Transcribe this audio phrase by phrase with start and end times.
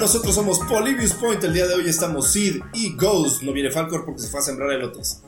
[0.00, 1.42] Nosotros somos Polybius Point.
[1.42, 3.42] El día de hoy estamos Sid y Ghost.
[3.42, 5.22] No viene Falcor porque se fue a sembrar elotes.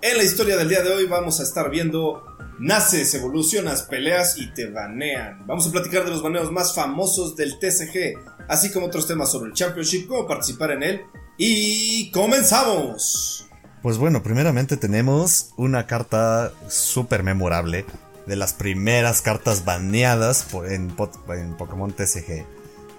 [0.00, 2.22] En la historia del día de hoy vamos a estar viendo
[2.60, 5.44] Naces, evolucionas, peleas y te banean.
[5.46, 9.48] Vamos a platicar de los baneos más famosos del TCG, así como otros temas sobre
[9.48, 11.00] el Championship, cómo participar en él.
[11.36, 13.48] Y comenzamos.
[13.82, 17.84] Pues bueno, primeramente tenemos una carta súper memorable,
[18.26, 22.46] de las primeras cartas baneadas en Pokémon TCG,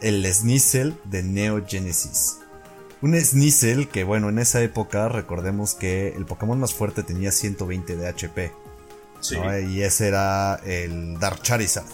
[0.01, 2.39] el Sneasel de Neo Genesis.
[3.01, 7.95] Un Sneasel que bueno, en esa época recordemos que el Pokémon más fuerte tenía 120
[7.95, 8.51] de HP.
[9.69, 11.85] Y ese era el Dark Charizard.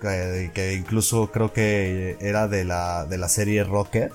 [0.00, 4.12] Que, incluso creo que era de la, de la serie Rocket.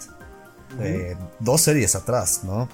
[0.79, 2.67] Eh, dos series atrás, ¿no?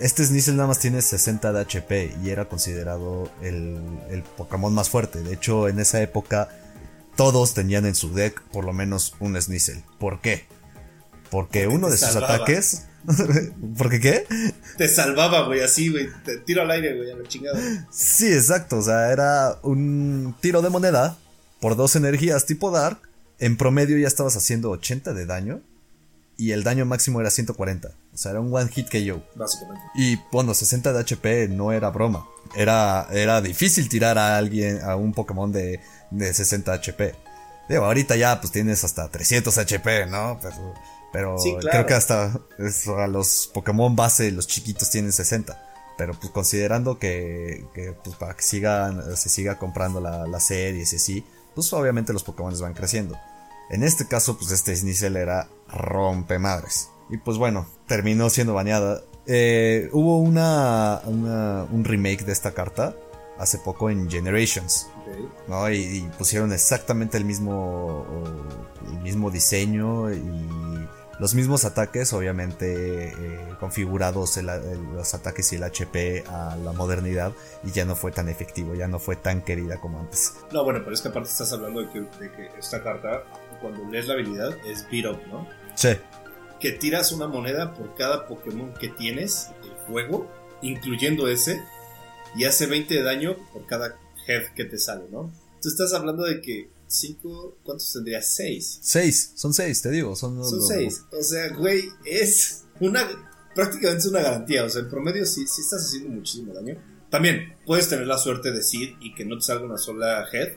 [0.00, 4.88] Este Sneasel nada más tiene 60 de HP y era considerado el, el, Pokémon más
[4.88, 5.22] fuerte.
[5.22, 6.48] De hecho, en esa época
[7.20, 9.84] todos tenían en su deck por lo menos un Sneasel.
[9.98, 10.46] ¿Por qué?
[11.30, 12.86] Porque uno de sus ataques...
[13.76, 14.54] ¿Por qué qué?
[14.78, 16.08] Te salvaba, güey, así, güey.
[16.24, 17.60] Te tiro al aire, güey, a la chingada.
[17.90, 18.78] Sí, exacto.
[18.78, 21.18] O sea, era un tiro de moneda
[21.60, 22.98] por dos energías tipo Dark.
[23.38, 25.60] En promedio ya estabas haciendo 80 de daño
[26.38, 27.90] y el daño máximo era 140.
[28.14, 29.22] O sea, era un one hit KO.
[29.34, 29.82] Básicamente.
[29.94, 32.26] Y bueno, 60 de HP no era broma.
[32.56, 37.14] Era, era difícil tirar a alguien, a un Pokémon de, de 60 HP.
[37.68, 40.38] Digo, ahorita ya pues tienes hasta 300 HP, ¿no?
[40.42, 40.74] Pero,
[41.12, 41.36] pero
[41.70, 42.32] creo que hasta
[42.98, 45.66] a los Pokémon base, los chiquitos tienen 60.
[45.96, 50.80] Pero pues considerando que, que pues para que sigan, se siga comprando la, la serie
[50.80, 53.18] y así, pues obviamente los Pokémon van creciendo.
[53.70, 56.88] En este caso, pues este Sneasel era rompe madres.
[57.08, 59.02] Y pues bueno, terminó siendo baneada.
[59.26, 62.96] Eh, hubo una, un remake de esta carta
[63.40, 64.88] hace poco en Generations.
[65.48, 65.70] ¿no?
[65.70, 68.06] Y, pusieron exactamente el mismo,
[68.86, 70.20] el mismo diseño y
[71.18, 77.72] los mismos ataques, obviamente eh, configurados los ataques y el HP a la modernidad y
[77.72, 80.32] ya no fue tan efectivo, ya no fue tan querida como antes.
[80.50, 83.24] No, bueno, pero es que aparte estás hablando de que, de que esta carta
[83.60, 85.46] cuando lees la habilidad es beat up, ¿no?
[85.74, 85.90] Sí.
[86.58, 90.26] Que tiras una moneda por cada Pokémon que tienes del juego,
[90.62, 91.62] incluyendo ese,
[92.36, 93.96] y hace 20 de daño por cada
[94.26, 95.32] head que te sale, ¿no?
[95.60, 98.28] Tú estás hablando de que 5, ¿cuántos tendrías?
[98.28, 98.80] 6.
[98.82, 100.16] 6, son 6, te digo.
[100.16, 101.02] Son 6.
[101.12, 103.06] O sea, güey, es una.
[103.54, 104.64] Prácticamente es una garantía.
[104.64, 106.76] O sea, en promedio sí, sí estás haciendo muchísimo daño.
[107.10, 110.52] También puedes tener la suerte de Seed y que no te salga una sola head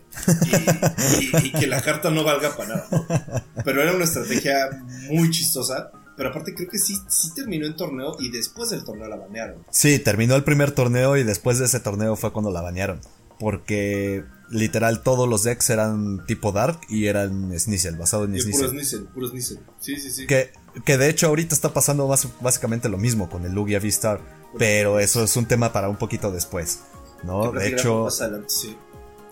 [1.19, 3.45] y, que la carta no valga para nada.
[3.65, 4.69] Pero era una estrategia
[5.09, 5.91] muy chistosa.
[6.15, 9.65] Pero aparte creo que sí, sí terminó en torneo y después del torneo la banearon.
[9.71, 12.99] Sí, terminó el primer torneo y después de ese torneo fue cuando la banearon.
[13.39, 18.51] Porque literal todos los decks eran tipo Dark y eran Sneasel, basado en Sneasel.
[18.51, 19.59] Puro Sneasel, puro Sneasel.
[19.79, 20.27] Sí, sí, sí.
[20.27, 20.51] Que,
[20.85, 24.21] que de hecho ahorita está pasando más, básicamente lo mismo con el Lugia V-Star.
[24.57, 26.81] Pero eso es un tema para un poquito después.
[27.23, 27.51] ¿No?
[27.51, 28.07] De hecho.
[28.47, 28.77] sí.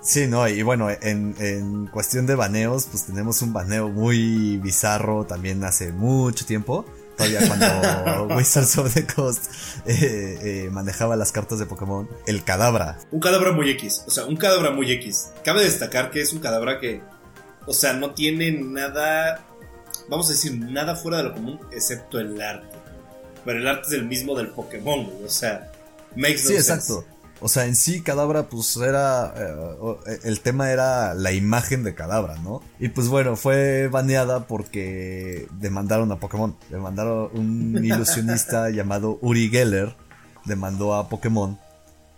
[0.01, 5.25] Sí, no, y bueno, en, en, cuestión de baneos, pues tenemos un baneo muy bizarro
[5.25, 6.85] también hace mucho tiempo.
[7.17, 9.51] Todavía cuando Wizards of the Coast
[9.85, 12.09] eh, eh, manejaba las cartas de Pokémon.
[12.25, 12.97] El Cadabra.
[13.11, 15.29] Un Cadabra muy X, o sea, un Cadabra muy X.
[15.43, 17.01] Cabe destacar que es un Cadabra que,
[17.67, 19.45] o sea, no tiene nada,
[20.09, 22.81] vamos a decir, nada fuera de lo común, excepto el arte
[23.45, 25.71] pero el arte es el mismo del Pokémon, o sea,
[26.15, 27.05] makes no Sí, exacto.
[27.41, 29.33] O sea, en sí, Cadabra, pues era.
[29.35, 32.61] Eh, el tema era la imagen de Cadabra, ¿no?
[32.79, 36.55] Y pues bueno, fue baneada porque demandaron a Pokémon.
[36.69, 39.95] Demandaron un ilusionista llamado Uri Geller.
[40.45, 41.59] Demandó a Pokémon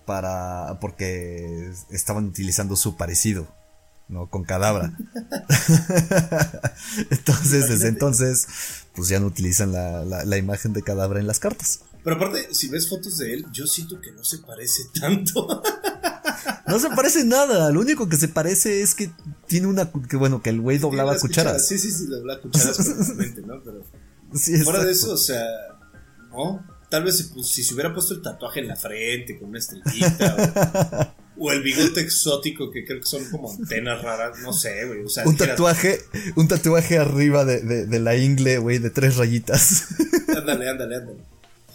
[0.06, 0.78] para.
[0.82, 3.48] porque estaban utilizando su parecido.
[4.10, 4.28] ¿no?
[4.28, 4.92] Con Cadabra.
[7.10, 8.48] entonces, desde entonces,
[8.94, 11.82] pues ya no utilizan la, imagen de Cadabra en las cartas.
[12.04, 15.64] Pero aparte, si ves fotos de él, yo siento que no se parece tanto.
[16.68, 17.72] No se parece nada.
[17.72, 19.12] Lo único que se parece es que
[19.48, 19.92] tiene una.
[20.10, 21.68] que bueno, que el güey doblaba cucharas.
[21.68, 23.62] Sí, sí, sí, doblaba cucharas perfectamente, ¿no?
[23.64, 23.84] Pero.
[24.64, 25.44] fuera de eso, o sea.
[26.32, 26.66] ¿No?
[26.90, 31.16] Tal vez si, si, se hubiera puesto el tatuaje en la frente con una estrellita.
[31.36, 35.00] O el bigote exótico, que creo que son como antenas raras, no sé, güey.
[35.26, 36.00] un tatuaje,
[36.36, 39.88] un tatuaje arriba de, la ingle, güey, de tres rayitas.
[40.38, 41.33] Ándale, ándale, ándale.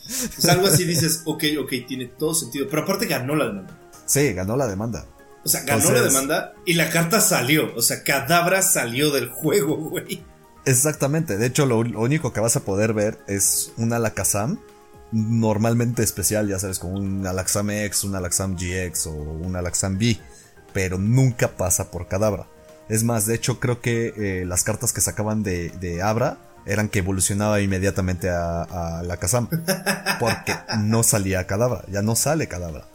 [0.08, 2.66] Pues algo así dices, ok, ok, tiene todo sentido.
[2.70, 3.78] Pero aparte ganó la demanda.
[4.06, 5.06] Sí, ganó la demanda.
[5.44, 7.74] O sea, ganó la demanda y la carta salió.
[7.76, 10.24] O sea, Cadabra salió del juego, güey.
[10.64, 11.36] Exactamente.
[11.36, 14.58] De hecho, lo, único que vas a poder ver es un Alakazam
[15.12, 20.18] normalmente especial, ya sabes, como un Alaxam X, un Alaxam GX o un Alaxam B,
[20.74, 22.46] pero nunca pasa por Cadabra.
[22.90, 26.88] Es más, de hecho creo que eh, las cartas que sacaban de, de Abra eran
[26.88, 29.48] que evolucionaba inmediatamente a, la Kazam.
[30.20, 32.86] Porque no salía Cadabra, ya no sale Cadabra.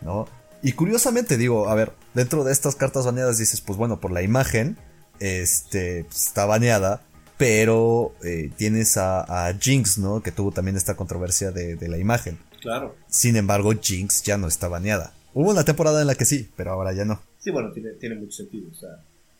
[0.00, 0.28] ¿No?
[0.62, 4.22] Y curiosamente digo, a ver, dentro de estas cartas baneadas dices, pues bueno, por la
[4.22, 4.76] imagen,
[5.20, 7.02] este, pues, está baneada,
[7.38, 10.22] pero eh, tienes a, Jinx, ¿no?
[10.22, 12.38] Que tuvo también esta controversia de, de, la imagen.
[12.60, 12.96] Claro.
[13.08, 15.12] Sin embargo, Jinx ya no está baneada.
[15.34, 17.20] Hubo una temporada en la que sí, pero ahora ya no.
[17.38, 18.70] Sí, bueno, tiene, tiene mucho sentido.
[18.70, 18.88] O sea,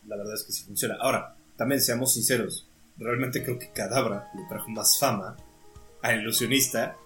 [0.07, 0.95] la verdad es que sí funciona.
[1.01, 2.66] Ahora, también seamos sinceros.
[2.97, 5.37] Realmente creo que Cadabra le trajo más fama
[6.01, 6.97] a Ilusionista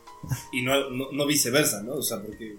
[0.51, 1.95] y no, no, viceversa, ¿no?
[1.95, 2.55] O sea, porque,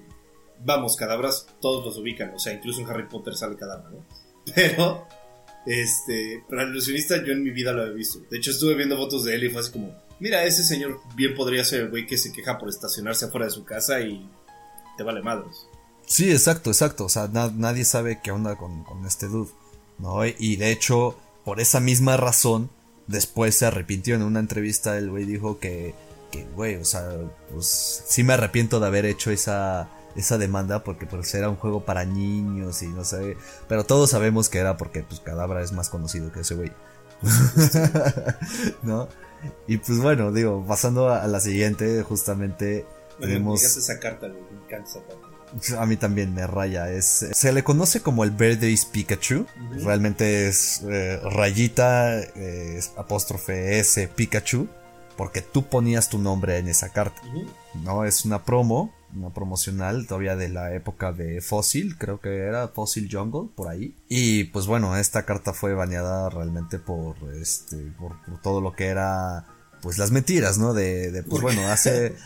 [0.64, 2.34] vamos, Cadabras todos los ubican.
[2.34, 4.04] O sea, incluso en Harry Potter sale Cadabra, ¿no?
[4.54, 5.06] Pero
[5.66, 8.20] este, pero al ilusionista yo en mi vida lo he visto.
[8.30, 11.34] De hecho, estuve viendo fotos de él y fue así como, mira, ese señor bien
[11.34, 14.28] podría ser el güey que se queja por estacionarse afuera de su casa y
[14.96, 15.68] te vale madres.
[16.06, 17.04] Sí, exacto, exacto.
[17.04, 19.50] O sea, nadie sabe qué onda con, este dude.
[19.98, 20.26] ¿no?
[20.26, 22.70] Y de hecho, por esa misma razón,
[23.06, 24.96] después se arrepintió en una entrevista.
[24.96, 25.94] El güey dijo que,
[26.30, 27.08] que, güey, o sea,
[27.50, 31.84] pues sí me arrepiento de haber hecho esa esa demanda porque pues era un juego
[31.84, 33.36] para niños y no sé,
[33.68, 36.72] pero todos sabemos que era porque pues Cadabra es más conocido que ese güey.
[38.82, 39.08] ¿No?
[39.66, 42.86] Y pues bueno, digo, pasando a, la siguiente, justamente
[43.18, 45.31] tenemos esa carta, me encanta esa carta.
[45.78, 46.90] A mí también me raya.
[46.90, 49.46] Es, se le conoce como el Birthdays Pikachu.
[49.84, 54.68] Realmente es eh, rayita, eh, apóstrofe S Pikachu.
[55.16, 57.20] Porque tú ponías tu nombre en esa carta.
[57.84, 62.68] No, es una promo una promocional todavía de la época de Fossil, creo que era
[62.68, 63.94] Fossil Jungle, por ahí.
[64.08, 69.46] Y pues bueno, esta carta fue baneada realmente por este, por, todo lo que era,
[69.80, 70.74] pues las mentiras, ¿no?
[70.74, 72.16] De, pues bueno, hace,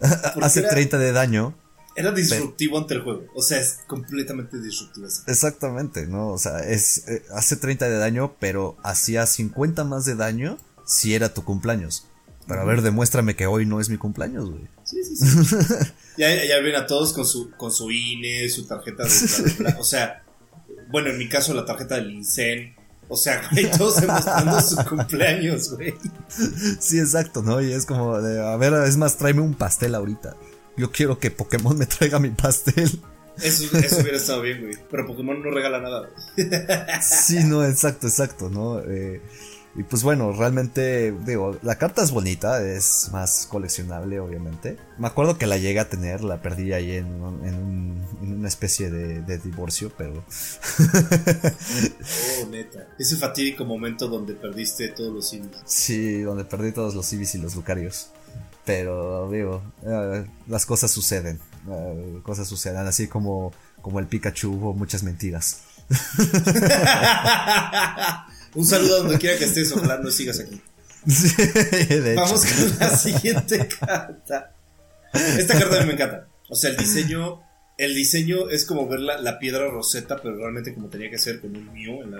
[0.42, 1.54] hace 30 de daño.
[1.94, 5.06] Era disruptivo ante el juego, o sea, es completamente disruptivo.
[5.26, 6.28] Exactamente, ¿no?
[6.28, 11.14] O sea, es, eh, hace 30 de daño, pero hacía 50 más de daño si
[11.14, 12.06] era tu cumpleaños.
[12.46, 14.68] Pero a ver, demuéstrame que hoy no es mi cumpleaños, güey.
[14.84, 15.54] Sí, sí, sí.
[16.18, 19.74] ya, ya ven a todos con su, con su INE, su tarjeta de...
[19.78, 20.24] o sea,
[20.90, 22.74] bueno, en mi caso la tarjeta del INSEN.
[23.08, 25.94] O sea, güey, todos demostrando su cumpleaños, güey.
[26.80, 27.60] Sí, exacto, ¿no?
[27.60, 30.34] Y es como de, a ver, es más, tráeme un pastel ahorita.
[30.76, 32.90] Yo quiero que Pokémon me traiga mi pastel.
[33.40, 34.74] Eso, eso hubiera estado bien, güey.
[34.90, 36.10] Pero Pokémon no regala nada.
[37.00, 38.80] sí, no, exacto, exacto, ¿no?
[38.80, 39.22] Eh,
[39.74, 44.76] y pues bueno, realmente, digo, la carta es bonita, es más coleccionable, obviamente.
[44.98, 47.06] Me acuerdo que la llegué a tener, la perdí ahí en,
[47.42, 50.22] en, una especie de, divorcio, pero.
[52.42, 52.86] oh, neta.
[52.98, 55.48] Ese fatídico momento donde perdiste todos los civis.
[55.64, 58.10] Sí, donde perdí todos los civis y los lucarios.
[58.64, 61.40] Pero, digo, eh, las cosas suceden.
[61.68, 65.62] Eh, cosas suceden, así como, como el Pikachu hubo muchas mentiras.
[68.54, 70.60] Un saludo donde quiera que estés, ojalá no sigas aquí.
[72.14, 74.52] Vamos con la siguiente carta.
[75.12, 76.28] Esta carta a mí me encanta.
[76.48, 77.40] O sea, el diseño
[77.84, 81.56] el diseño es como ver la, piedra roseta, pero realmente como tenía que ser con
[81.56, 82.12] un Mew en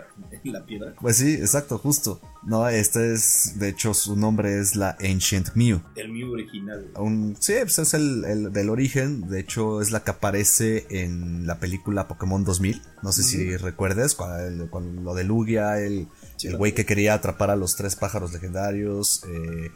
[0.53, 0.94] la, piedra.
[1.00, 2.20] Pues sí, exacto, justo.
[2.43, 5.81] No, este es, de hecho, su nombre es la Ancient Mew.
[5.95, 6.90] El Mew original.
[7.38, 9.28] sí, pues es el, del origen.
[9.28, 12.83] De hecho, es la que aparece en la película Pokémon 2000.
[13.02, 16.09] No sé si recuerdes, con, lo de Lugia, el
[16.57, 19.23] güey que quería atrapar a los tres pájaros legendarios.
[19.28, 19.71] Eh,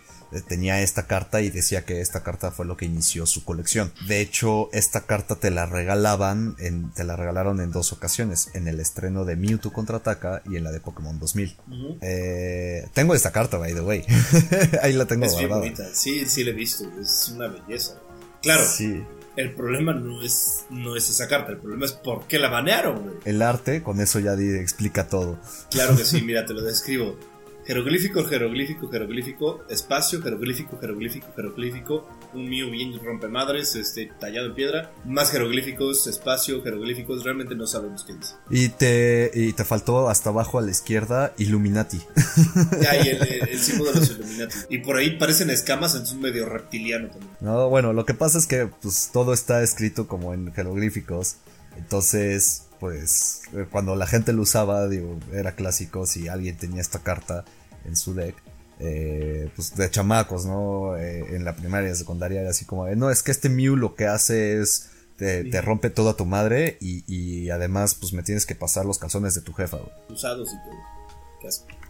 [0.48, 3.92] tenía esta carta y decía que esta carta fue lo que inició su colección.
[4.06, 8.68] De hecho, esta carta te la regalaban, en, te la regalaron en dos ocasiones, en
[8.68, 11.56] el estreno de Mewtwo contraataca y en la de Pokémon 2000.
[12.00, 14.04] Eh, tengo esta carta, by the way.
[14.82, 15.66] Ahí la tengo es guardada.
[15.92, 18.00] Sí, sí la he visto, es una belleza.
[18.42, 18.64] Claro.
[18.66, 19.02] Sí.
[19.36, 23.16] El problema no es, no es esa carta, el problema es por qué la banearon,
[23.26, 25.38] El arte, con eso ya explica todo.
[25.70, 27.18] Claro que sí, mira, te lo describo
[27.66, 34.92] jeroglífico, jeroglífico, jeroglífico, espacio, jeroglífico, jeroglífico, jeroglífico, un mío bien rompemadres, este, tallado en piedra,
[35.04, 38.34] más jeroglíficos, espacio, jeroglíficos, realmente no sabemos qué dice.
[38.50, 42.00] Y te, y te faltó hasta abajo a la izquierda Illuminati.
[42.88, 44.56] Ay, el, el, símbolo de los Illuminati.
[44.70, 47.30] Y por ahí parecen escamas, entonces un medio reptiliano también.
[47.40, 51.36] No, bueno, lo que pasa es que pues todo está escrito como en jeroglíficos,
[51.76, 57.00] entonces pues eh, cuando la gente lo usaba, digo, era clásico si alguien tenía esta
[57.00, 57.44] carta
[57.84, 58.34] en su deck.
[58.78, 60.96] Eh, pues de chamacos, ¿no?
[60.96, 64.06] Eh, en la primaria, secundaria, era así como, no, es que este Mew lo que
[64.06, 68.84] hace es te, rompe todo a tu madre y, además pues me tienes que pasar
[68.84, 69.78] los calzones de tu jefa.
[70.10, 70.96] Usados y todo.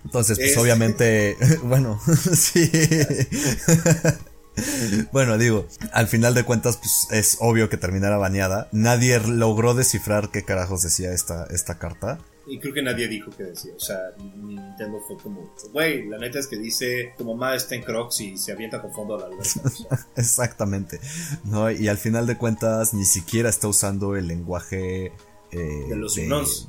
[0.05, 2.01] Entonces, pues obviamente, bueno,
[2.35, 2.71] sí.
[5.13, 8.69] bueno, digo, al final de cuentas, pues es obvio que terminara baneada.
[8.73, 12.19] Nadie logró descifrar qué carajos decía esta, esta carta.
[12.49, 13.73] Y creo que nadie dijo que decía.
[13.77, 17.83] O sea, Nintendo fue como, güey, la neta es que dice como más está en
[17.83, 20.07] Crocs y se avienta con fondo a la alberca.
[20.17, 21.01] Exactamente.
[21.45, 25.13] No, y al final de cuentas ni siquiera está usando el lenguaje
[25.51, 26.69] eh, de los Unons.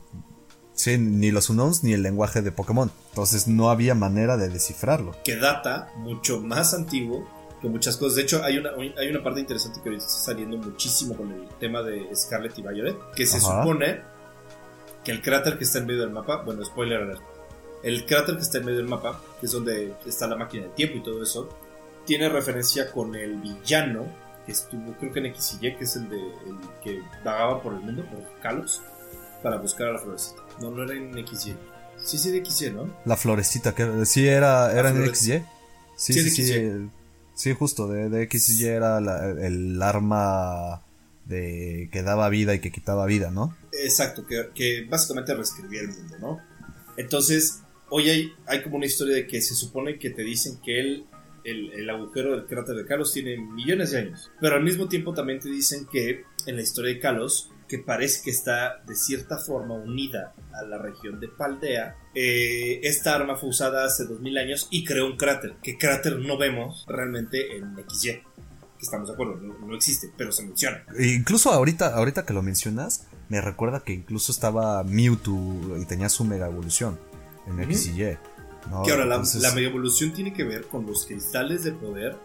[0.74, 2.92] Sí, ni los Unons ni el lenguaje de Pokémon.
[3.10, 5.16] Entonces no había manera de descifrarlo.
[5.24, 7.28] Que data mucho más antiguo
[7.62, 8.16] que muchas cosas.
[8.16, 11.48] De hecho, hay una, hay una parte interesante que ahorita está saliendo muchísimo con el
[11.60, 14.02] tema de Scarlet y Violet, que se supone
[15.04, 17.22] que el cráter que está en medio del mapa, bueno, spoiler alert,
[17.84, 20.74] el cráter que está en medio del mapa, que es donde está la máquina del
[20.74, 21.50] tiempo y todo eso,
[22.06, 24.06] tiene referencia con el villano
[24.46, 27.80] que estuvo, creo que en XY, que es el, de, el que vagaba por el
[27.80, 28.82] mundo, por Kalos,
[29.44, 30.42] para buscar a la florecita.
[30.62, 31.56] No, no era en XY.
[31.98, 32.90] Sí, sí, de XY, ¿no?
[33.06, 35.44] La florecita, que sí era, era en XY.
[35.96, 36.90] Sí, sí, sí, Sí,
[37.54, 40.82] justo, de, de XY era el arma
[41.26, 43.56] de que daba vida y que quitaba vida, ¿no?
[43.72, 46.42] Exacto, que, básicamente reescribía el mundo, ¿no?
[46.96, 50.80] Entonces, hoy hay, hay como una historia de que se supone que te dicen que
[50.80, 51.06] él,
[51.44, 55.14] el, el agujero del cráter de Kalos tiene millones de años, pero al mismo tiempo
[55.14, 59.38] también te dicen que en la historia de Kalos que parece que está de cierta
[59.38, 61.96] forma unida a la región de Paldea.
[62.14, 66.38] Eh, esta arma fue usada hace 2000 años y creó un cráter, que cráter no
[66.38, 68.22] vemos realmente en XY.
[68.78, 70.84] Que estamos de acuerdo, no, existe, pero se menciona.
[70.98, 76.10] E incluso ahorita, ahorita que lo mencionas, me recuerda que incluso estaba Mewtwo y tenía
[76.10, 77.00] su mega evolución
[77.48, 78.18] en XY
[78.84, 79.20] que ahora la,
[79.54, 82.18] mega evolución tiene que ver con los cristales de poder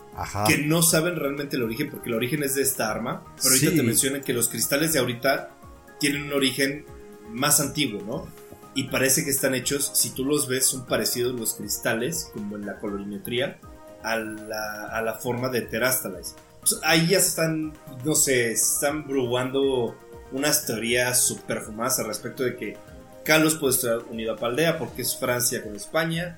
[0.46, 3.24] que no saben realmente el origen, porque el origen es de esta arma.
[3.42, 5.50] Pero ahorita te mencionan que los cristales de ahorita
[5.98, 6.84] tienen un origen
[7.30, 8.26] más antiguo, ¿no?
[8.74, 12.66] Y parece que están hechos, si tú los ves, son parecidos los cristales, como en
[12.66, 13.58] la colorimetría,
[14.02, 16.34] a la, a la forma de Terastales.
[16.82, 17.72] ahí ya están,
[18.04, 19.96] no sé, están bruguando
[20.32, 22.76] unas teorías super fumadas al respecto de que
[23.24, 26.36] Carlos puede estar unido a Paldea porque es Francia con España.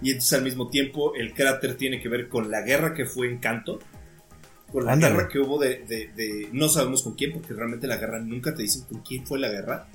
[0.00, 3.28] Y entonces al mismo tiempo el cráter tiene que ver con la guerra que fue
[3.28, 3.78] en Canto.
[4.72, 8.54] Con la guerra que hubo de, No sabemos con quién, porque realmente la guerra nunca
[8.54, 9.88] te dicen con quién fue la guerra.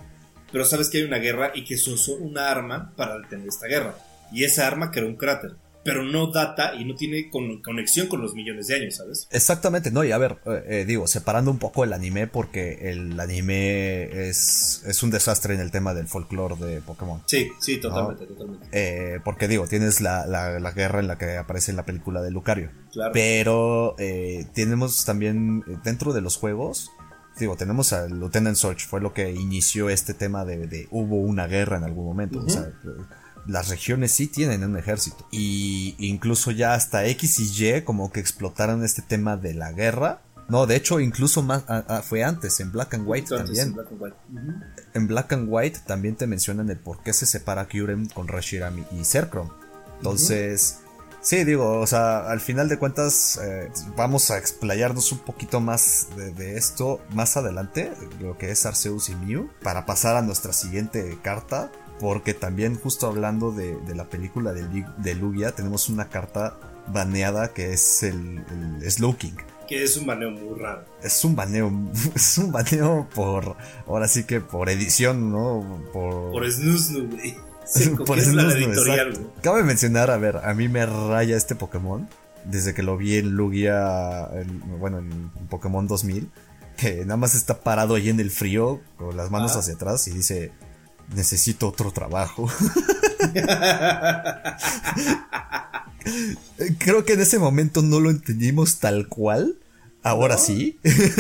[0.51, 3.67] Pero sabes que hay una guerra y que se usó una arma para detener esta
[3.67, 3.95] guerra.
[4.31, 8.34] Y esa arma creó un cráter pero no data y no tiene conexión con los
[8.34, 9.28] millones de años, ¿sabes?
[9.32, 13.20] Exactamente, no, y a ver, eh, eh, digo, separando un poco el anime, porque el
[13.20, 17.22] anime es, es un desastre en el tema del folclore de Pokémon.
[17.25, 18.68] Sí, sí, totalmente, totalmente.
[18.72, 22.32] Eh, porque digo, tienes la, la, guerra en la que aparece en la película de
[22.32, 22.72] Lucario.
[22.92, 23.12] Claro.
[23.13, 23.96] Pero
[24.54, 26.92] tenemos también dentro de los juegos,
[27.40, 31.78] digo, tenemos al Lieutenant Search, fue lo que inició este tema de, hubo una guerra
[31.78, 32.40] en algún momento.
[32.40, 32.72] O sea,
[33.47, 35.27] las regiones sí tienen un ejército.
[35.31, 40.21] Y incluso ya hasta X y Y como que explotaron este tema de la guerra.
[40.50, 41.63] No, de hecho, incluso más
[42.03, 43.75] fue antes, en Black and White también.
[44.93, 45.79] En Black, and White.
[45.88, 49.50] también te mencionan el por qué se separa Kyurem con Reshiram y Serkrom.
[49.97, 50.79] Entonces,
[51.21, 56.09] sí, digo, o sea, al final de cuentas, eh, vamos a explayarnos un poquito más
[56.15, 61.17] de, esto más adelante, lo que es Arceus y Mew, para pasar a nuestra siguiente
[61.23, 61.71] carta,
[62.03, 66.57] porque también justo hablando de, la película de, Lugia, tenemos una carta
[66.88, 68.43] baneada que es el,
[68.81, 69.38] el King.
[69.69, 70.83] Que es un baneo muy raro.
[71.01, 71.72] Es un baneo,
[72.13, 73.55] es un baneo por,
[73.88, 75.81] ahora sí que por edición, ¿no?
[75.93, 77.38] Por, por Snusnu, güey.
[78.05, 82.10] por editorial, Cabe mencionar, a ver, a mí me raya este Pokémon.
[82.43, 84.29] Desde que lo vi en Lugia,
[84.77, 86.29] bueno, en Pokémon 2000,
[86.75, 90.12] que nada más está parado ahí en el frío, con las manos hacia atrás y
[90.12, 90.51] dice,
[91.15, 92.50] necesito otro trabajo.
[96.77, 99.57] Creo que en ese momento no lo entendimos tal cual.
[100.03, 100.79] Ahora sí.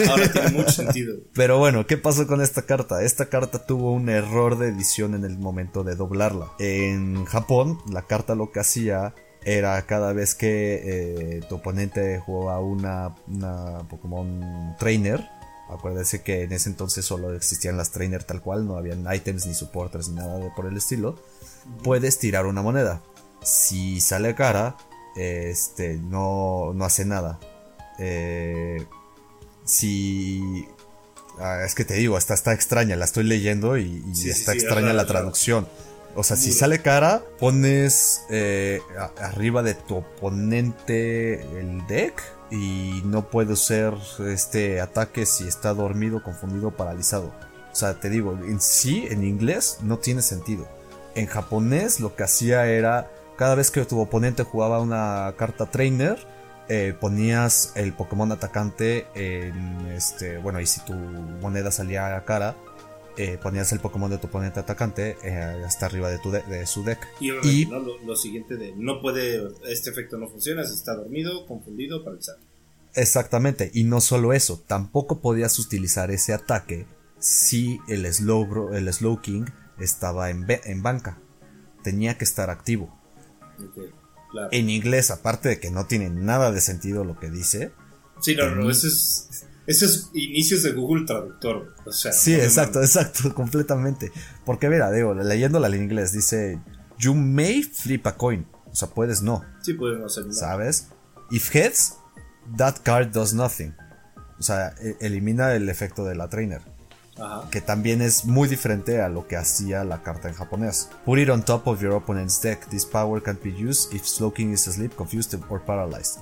[0.09, 1.15] Ahora tiene mucho sentido.
[1.33, 3.01] Pero bueno, ¿qué pasó con esta carta?
[3.01, 6.51] Esta carta tuvo un error de edición en el momento de doblarla.
[6.59, 12.59] En Japón, la carta lo que hacía era cada vez que eh, tu oponente jugaba
[12.59, 15.29] una, una Pokémon Trainer,
[15.73, 19.53] Acuérdese que en ese entonces solo existían las trainer tal cual, no habían items ni
[19.53, 21.17] supporters ni nada de por el estilo.
[21.83, 23.01] Puedes tirar una moneda.
[23.41, 24.77] Si sale cara,
[25.15, 27.39] este, no, no hace nada.
[27.99, 28.85] Eh,
[29.65, 30.67] si...
[31.39, 35.07] Ah, es que te digo, está, está extraña, la estoy leyendo y, está extraña la
[35.07, 35.67] traducción.
[36.15, 38.81] O sea, si sale cara, pones eh,
[39.17, 42.21] arriba de tu oponente el deck
[42.53, 47.33] y no puede ser este ataque si está dormido, confundido, paralizado.
[47.71, 50.67] O sea, te digo, en sí, en inglés no tiene sentido.
[51.15, 56.19] En japonés lo que hacía era, cada vez que tu oponente jugaba una carta trainer,
[56.69, 62.55] eh, ponías el Pokémon atacante en este, bueno, y si tu moneda salía a cara,
[63.17, 66.83] eh, ponías el Pokémon de tu oponente atacante eh, hasta arriba de, tu de, su
[66.83, 66.99] deck.
[67.19, 67.79] Y, Y- ¿no?
[67.79, 72.39] lo, lo siguiente de no puede, este efecto no funciona, si está dormido, confundido, paralizado.
[72.95, 76.85] Exactamente, y no solo eso, tampoco podías utilizar ese ataque
[77.19, 79.45] si el slow, el slow king
[79.79, 81.17] estaba en, en banca.
[81.83, 82.95] Tenía que estar activo.
[84.31, 84.49] Claro.
[84.51, 87.71] En inglés, aparte de que no tiene nada de sentido lo que dice.
[88.19, 91.73] Sí, no, no, eso es, eso es inicios de Google Traductor.
[91.85, 94.11] O sea, Sí, no exacto, exacto, completamente.
[94.45, 96.59] Porque mira, digo, leyéndola en inglés dice,
[96.97, 98.45] you may flip a coin.
[98.71, 100.39] O sea, puedes no, Sí, podemos hacer nada.
[100.39, 100.87] ¿sabes?
[101.31, 101.95] If heads,
[102.57, 103.73] that card does nothing.
[104.39, 106.61] O sea, e- elimina el efecto de la trainer.
[107.15, 107.47] Ajá.
[107.51, 110.89] que también es muy diferente a lo que hacía la carta en japonés.
[111.05, 112.67] Put it on top of your opponent's deck.
[112.69, 116.17] This power can be used if Slowking is asleep, confused or paralyzed.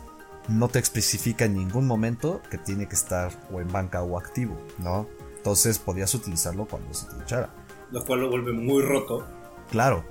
[0.48, 4.58] No te especifica en ningún momento que tiene que estar o en banca o activo,
[4.80, 5.08] ¿no?
[5.38, 7.50] Entonces podías utilizarlo cuando se te echara.
[7.92, 9.28] Lo cual lo vuelve muy roto
[9.70, 10.04] Claro.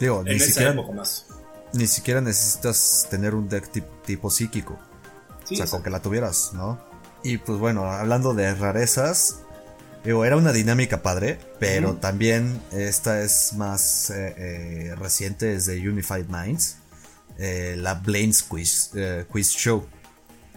[0.00, 1.26] Digo, en ni siquiera, época más.
[1.72, 4.78] ni siquiera necesitas tener un deck tip- tipo psíquico.
[5.44, 6.78] Sí, o sea, con que la tuvieras, ¿no?
[7.22, 9.40] Y pues bueno, hablando de rarezas,
[10.04, 15.88] digo, era una dinámica padre, pero también esta es más eh, eh, reciente, es de
[15.88, 16.76] Unified Minds,
[17.38, 19.86] eh, la Blaine's Quiz, eh, Quiz Show,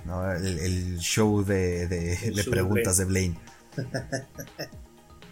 [0.05, 0.31] ¿no?
[0.31, 3.38] el, el show de, de- El de show de preguntas de Blaine.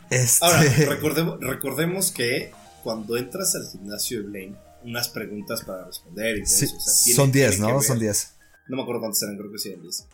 [0.10, 2.52] Este, Ahora, recordemos, recordemos que
[2.82, 6.80] cuando entras al gimnasio de Blaine, unas preguntas para responder y todo sí, eso, o
[6.80, 7.82] sea, tiene- son 10, tiene que ¿no?
[7.82, 8.32] Son 10.
[8.70, 10.06] No me acuerdo cuántos eran, creo que sí eran 10.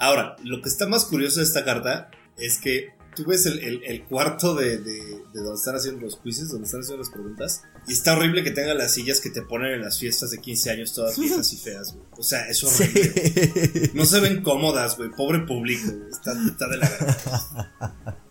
[0.00, 3.82] Ahora, lo que está más curioso de esta carta es que tú ves el, el-
[3.84, 7.62] el cuarto de, de- de donde están haciendo los quizzes, donde están haciendo las preguntas,
[7.88, 10.70] y está horrible que tengan las sillas que te ponen en las fiestas de 15
[10.70, 12.04] años todas viejas y feas, güey.
[12.18, 13.12] O sea, es horrible.
[13.12, 13.90] Sí.
[13.94, 15.10] No se ven cómodas, güey.
[15.10, 16.10] Pobre público, güey.
[16.10, 18.16] Está, está de la verga.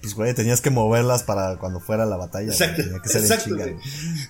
[0.00, 2.50] Pues güey, tenías que moverlas para cuando fuera la batalla.
[2.52, 3.66] Exacto, Tenía que ser en exacto, chinga.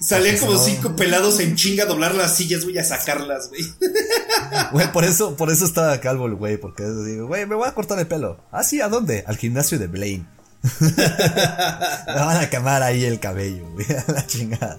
[0.00, 3.62] Salían como no- cinco pelados en chinga a doblar las sillas, güey, a sacarlas, güey.
[4.72, 7.72] Güey, por eso, por eso estaba calvo el güey, porque digo, güey, me voy a
[7.74, 8.38] cortar el pelo.
[8.50, 9.24] Ah, sí, ¿a dónde?
[9.26, 10.26] Al gimnasio de Blaine.
[10.80, 14.78] me van a quemar ahí el cabello, güey, a la chingada.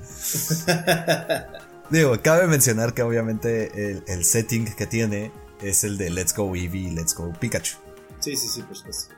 [1.90, 6.56] Digo, cabe mencionar que obviamente el, el setting que tiene es el de Let's Go
[6.56, 7.76] Eevee Let's Go Pikachu.
[8.20, 9.14] Sí, sí, sí, por supuesto.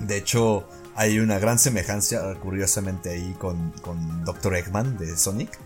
[0.00, 4.56] De hecho, hay una gran semejanza, curiosamente, ahí con, con Dr.
[4.56, 5.58] Eggman de Sonic.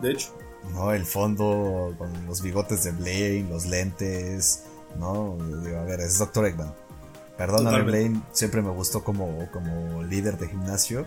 [0.00, 0.36] De hecho.
[0.72, 0.92] ¿no?
[0.92, 4.64] El fondo con los bigotes de Blaine, los lentes,
[4.98, 5.36] ¿no?
[5.64, 6.46] Digo, a ver, es Dr.
[6.46, 6.74] Eggman.
[7.36, 7.82] Perdóname.
[7.82, 11.06] Blaine, siempre me gustó como, como líder de gimnasio,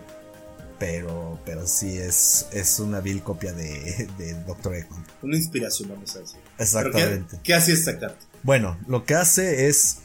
[0.78, 4.74] pero, pero sí es, es una vil copia de, de Dr.
[4.74, 5.04] Eggman.
[5.22, 6.40] Una inspiración, vamos a decir.
[6.42, 7.40] ¿Pero qué, Exactamente.
[7.42, 8.26] qué hacía esta carta?
[8.42, 9.98] Bueno, lo que hace es,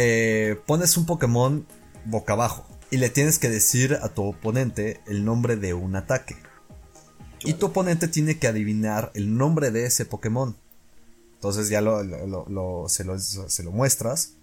[0.00, 1.66] eh, pones un Pokémon
[2.04, 6.36] boca abajo y le tienes que decir a tu oponente el nombre de un ataque.
[7.40, 10.56] Y tu oponente tiene que adivinar el nombre de ese Pokémon.
[11.34, 14.34] Entonces ya lo, lo- lo- lo- se, lo, se lo muestras.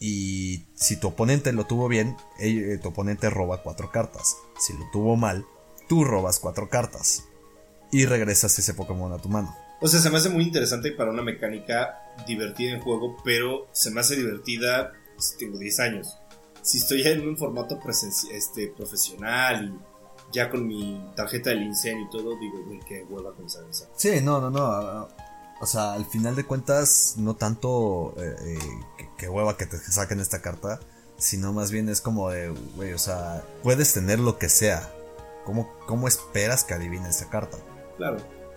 [0.00, 4.36] Y si tu oponente lo tuvo bien, eh, tu oponente roba cuatro cartas.
[4.58, 5.46] Si lo tuvo mal,
[5.88, 7.24] tú robas cuatro cartas.
[7.90, 9.54] Y regresas ese Pokémon a tu mano.
[9.80, 13.90] O sea, se me hace muy interesante para una mecánica divertida en juego, pero se
[13.90, 16.18] me hace divertida si tengo 10 años.
[16.62, 17.78] Si estoy ya en un formato
[18.32, 23.34] este, profesional y ya con mi tarjeta del incendio y todo, digo, güey, qué hueva
[23.34, 23.88] con esa esa.
[23.96, 25.08] Sí, no, no, no.
[25.60, 28.58] O sea, al final de cuentas, no tanto eh, eh,
[28.98, 30.80] que, que hueva que te saquen esta carta,
[31.16, 34.90] sino más bien es como de, güey, o sea, puedes tener lo que sea.
[35.44, 37.58] ¿Cómo, cómo esperas que adivine esa carta?
[37.98, 38.16] Claro.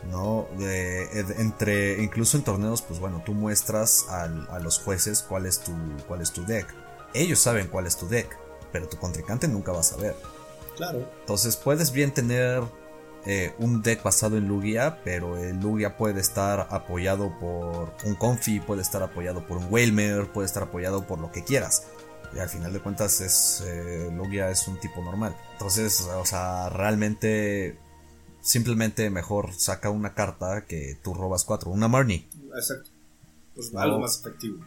[0.10, 0.48] ¿No?
[0.58, 5.60] De- entre, incluso en torneos, pues bueno, tú muestras al- a los jueces cuál es,
[5.60, 5.74] tu,
[6.08, 6.68] cuál es tu deck.
[7.14, 8.38] Ellos saben cuál es tu deck,
[8.72, 10.16] pero tu contrincante nunca va a saber.
[10.78, 11.10] Claro.
[11.22, 12.64] Entonces puedes bien tener
[13.26, 18.60] eh, un deck basado en Lugia, pero el Lugia puede estar apoyado por un Confi,
[18.62, 21.88] puede estar apoyado por un Whalmer, puede estar apoyado por lo que quieras.
[22.34, 25.36] Y al final de cuentas es eh, Lugia es un tipo normal.
[25.54, 27.80] Entonces, o sea, realmente
[28.48, 32.28] simplemente mejor saca una carta que tú robas cuatro, una Marnie.
[32.56, 32.90] Exacto.
[33.54, 34.64] Pues algo más efectivo.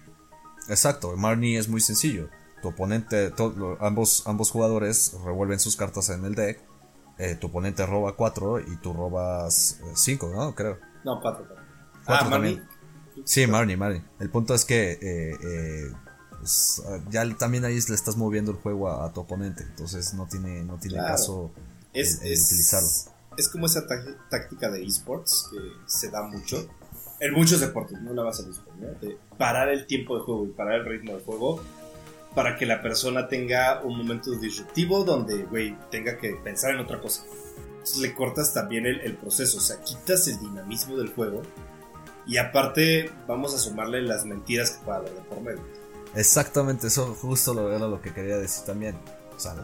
[0.68, 2.28] Exacto, Marnie es muy sencillo.
[2.60, 6.60] Tu oponente, to- ambos, ambos jugadores revuelven sus cartas en el deck.
[7.18, 10.54] eh, tu oponente roba 4 y tú robas 5, ¿no?
[10.54, 10.78] Creo.
[11.04, 11.44] No, cuatro.
[11.46, 11.64] cuatro.
[12.06, 12.54] Cuatro ah, también.
[12.60, 13.24] Marnie.
[13.26, 14.02] Sí, Marnie, Marnie.
[14.20, 15.92] El punto es que eh, eh,
[16.38, 19.64] pues, ya también ahí le estás moviendo el juego a, a tu oponente.
[19.64, 21.08] Entonces no tiene, no tiene Claro.
[21.14, 21.50] caso
[21.92, 22.88] Es, el- el es- utilizarlo.
[23.36, 26.68] Es como esa tá- táctica de esports que se da mucho
[27.20, 28.88] en muchos deportes, no más en esports, ¿no?
[29.00, 31.62] De parar el tiempo de juego y parar el ritmo de juego
[32.34, 37.00] para que la persona tenga un momento disruptivo donde, güey, tenga que pensar en otra
[37.00, 37.24] cosa.
[37.72, 41.42] Entonces le cortas también el, proceso, o sea, quitas el dinamismo del juego
[42.26, 45.62] y aparte vamos a sumarle las mentiras que pueda haber de por medio.
[46.14, 48.96] Exactamente, eso justo lo era lo que quería decir también.
[49.36, 49.54] O sea,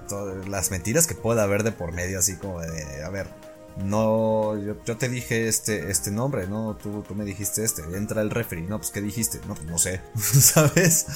[0.49, 3.29] las mentiras que pueda haber de por medio, así como de, a ver,
[3.77, 8.31] no, yo, te dije este, este nombre, no, tú, tú me dijiste este, entra el
[8.31, 9.41] referee, no, pues ¿qué dijiste?
[9.47, 11.07] No, pues no sé, ¿sabes?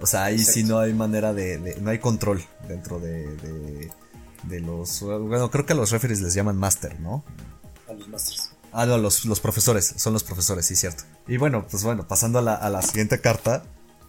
[0.00, 3.90] o sea, ahí sí no hay manera de, no hay control dentro de,
[4.44, 7.22] de, los, bueno, creo que a los referees les llaman master, ¿no?
[7.88, 8.52] A los masters.
[8.72, 11.04] Ah, no, los, los profesores, son los profesores, sí, cierto.
[11.28, 13.64] Y bueno, pues bueno, pasando a la, a la siguiente carta,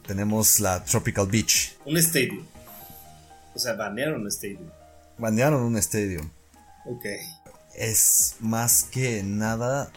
[0.08, 1.78] tenemos la Tropical Beach.
[1.86, 2.46] Un stadium.
[3.54, 4.70] O sea, banearon un stadium.
[5.18, 6.30] Banearon un stadium.
[6.86, 7.06] Ok.
[7.76, 9.92] Es más que nada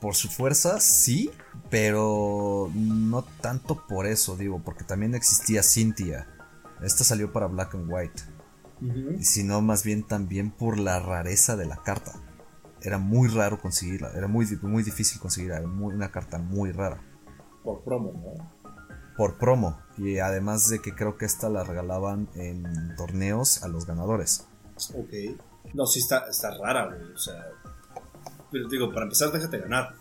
[0.00, 1.30] por su fuerza, sí,
[1.70, 6.28] pero no tanto por eso, digo, porque también existía Cynthia.
[6.82, 8.22] Esta salió para Black and White.
[9.20, 12.12] Sino más bien también por la rareza de la carta.
[12.80, 17.02] Era muy raro conseguirla, era muy, muy difícil conseguirla, era una carta muy rara.
[17.64, 18.52] Por promo, ¿no?
[19.16, 23.84] Por promo, y además de que creo que esta la regalaban en torneos a los
[23.84, 24.46] ganadores.
[24.94, 25.40] Ok.
[25.74, 27.12] No, sí está, está rara, güey.
[27.12, 27.46] O sea,
[28.50, 29.94] pero digo, para empezar, déjate ganar.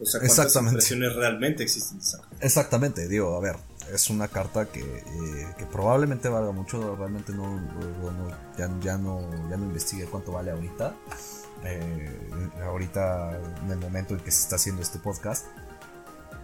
[0.00, 2.00] O sea, ¿cuántas impresiones realmente existen
[2.40, 3.56] Exactamente, digo, a ver,
[3.92, 7.60] es una carta que, eh, que probablemente valga mucho, realmente no,
[8.56, 9.20] ya, ya, no,
[9.50, 10.94] ya no investigué cuánto vale ahorita.
[11.62, 12.30] Eh,
[12.64, 15.44] ahorita en el momento en que se está haciendo este podcast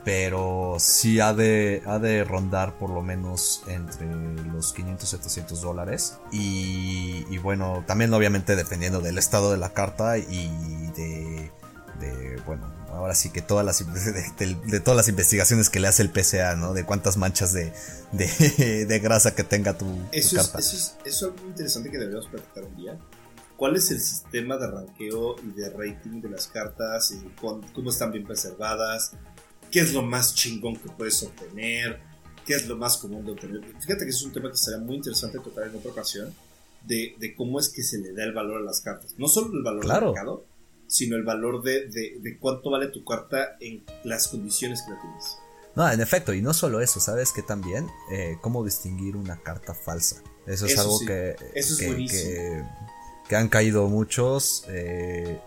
[0.06, 4.06] pero sí ha de, ha de rondar por lo menos entre
[4.44, 6.18] los 500 y 700 dólares.
[6.30, 10.46] Y, bueno, también obviamente dependiendo del estado de la carta y
[10.92, 11.50] de,
[12.46, 13.84] bueno, ahora sí que todas las,
[14.38, 16.72] de, todas las investigaciones que le hace el PCA, ¿no?
[16.72, 17.72] De cuántas manchas de,
[18.12, 20.60] de, grasa que tenga tu, eso carta.
[20.60, 22.96] Es, eso, es, algo interesante que deberíamos platicar un día.
[23.56, 27.10] ¿Cuál es el sistema de ranqueo y de rating de las cartas?
[27.10, 29.10] Y ¿Cómo están bien preservadas?
[29.70, 32.00] Qué es lo más chingón que puedes obtener,
[32.44, 33.60] qué es lo más común de obtener.
[33.80, 36.34] Fíjate que es un tema que será muy interesante tocar en otra ocasión,
[36.84, 39.14] de, de, cómo es que se le da el valor a las cartas.
[39.18, 40.46] No solo el valor del mercado,
[40.86, 45.38] sino el valor de, de, cuánto vale tu carta en las condiciones que la tienes.
[45.74, 47.86] No, en efecto, y no solo eso, ¿sabes que también?
[48.10, 50.22] Eh, cómo distinguir una carta falsa.
[50.46, 52.64] Eso es algo que, que,
[53.28, 54.64] que, han caído muchos.
[54.68, 55.38] Eh,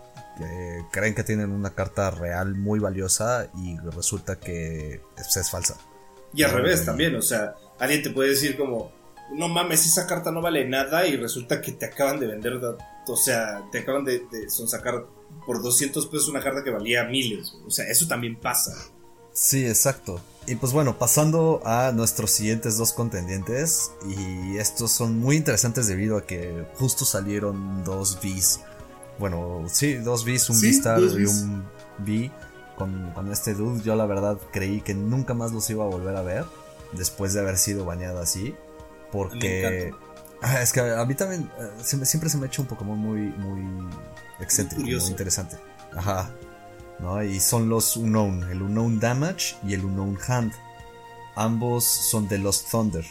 [0.90, 5.76] creen que tienen una carta real muy valiosa y resulta que es, falsa.
[6.32, 8.92] Y al revés también, o sea, alguien te puede decir como,
[9.32, 12.54] no mames, esa carta no vale nada y resulta que te acaban de vender,
[13.06, 15.06] o sea, te acaban de, sacar
[15.46, 18.72] por 200 pesos una carta que valía miles, o sea, eso también pasa.
[19.32, 20.20] Sí, exacto.
[20.46, 26.16] Y pues bueno, pasando a nuestros siguientes dos contendientes, y estos son muy interesantes debido
[26.16, 28.60] a que justo salieron dos Vs
[29.20, 31.64] bueno, sí, dos Bs, un B-Star y un
[31.98, 32.32] B
[32.76, 33.82] con, este dude.
[33.82, 36.44] Yo la verdad creí que nunca más los iba a volver a ver
[36.92, 38.54] después de haber sido bañado así.
[39.12, 39.92] Porque...
[40.42, 43.20] Ah, es que a mí también eh, siempre se me ha hecho un Pokémon muy,
[43.20, 43.62] muy
[44.40, 45.58] excéntrico, muy, interesante.
[45.94, 46.30] Ajá.
[46.98, 47.22] ¿no?
[47.22, 50.52] Y son los Unknown, el Unknown Damage y el Unknown Hand.
[51.34, 53.04] Ambos son de Lost Thunder.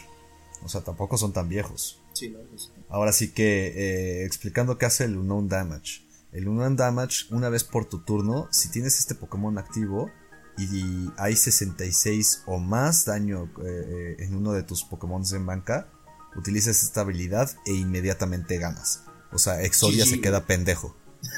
[0.64, 2.00] O sea, tampoco son tan viejos.
[2.12, 6.02] Sí, no, pues, Ahora sí que eh, explicando qué hace el Unknown Damage.
[6.32, 10.10] El Unknown Damage, una vez por tu turno, si tienes este Pokémon activo
[10.58, 15.88] y hay 66 o más daño eh, en uno de tus Pokémon en banca,
[16.36, 19.04] utilizas esta habilidad e inmediatamente ganas.
[19.32, 20.96] O sea, Exodia se queda pendejo.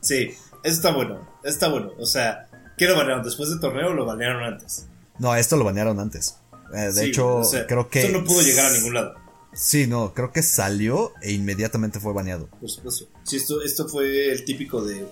[0.00, 1.92] sí, eso está bueno, está bueno.
[1.98, 4.86] O sea, ¿qué lo banearon después del torneo o lo banearon antes?
[5.18, 6.36] No, esto lo banearon antes.
[6.74, 8.00] Eh, de hecho, creo que.
[8.00, 9.14] Esto no pudo llegar a ningún lado.
[9.52, 12.46] Sí, no, creo que salió e inmediatamente fue baneado.
[12.60, 13.06] Por supuesto.
[13.22, 15.06] Sí, esto, esto fue el típico de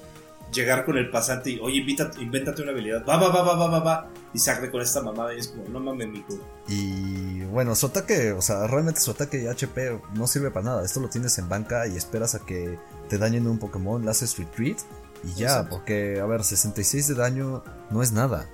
[0.52, 1.78] llegar con el pasante y, oye,
[2.20, 3.04] invéntate una habilidad.
[3.08, 4.10] Va, va, va, va, va, va, va.
[4.34, 6.38] Y sacre con esta mamada y es como, no mames, mico.
[6.68, 10.84] Y bueno, su ataque, o sea, realmente su ataque de HP no sirve para nada.
[10.84, 14.36] Esto lo tienes en banca y esperas a que te dañen un Pokémon, le haces
[14.36, 14.78] retreat
[15.24, 18.46] y ya, porque, a ver, 66 de daño no es nada.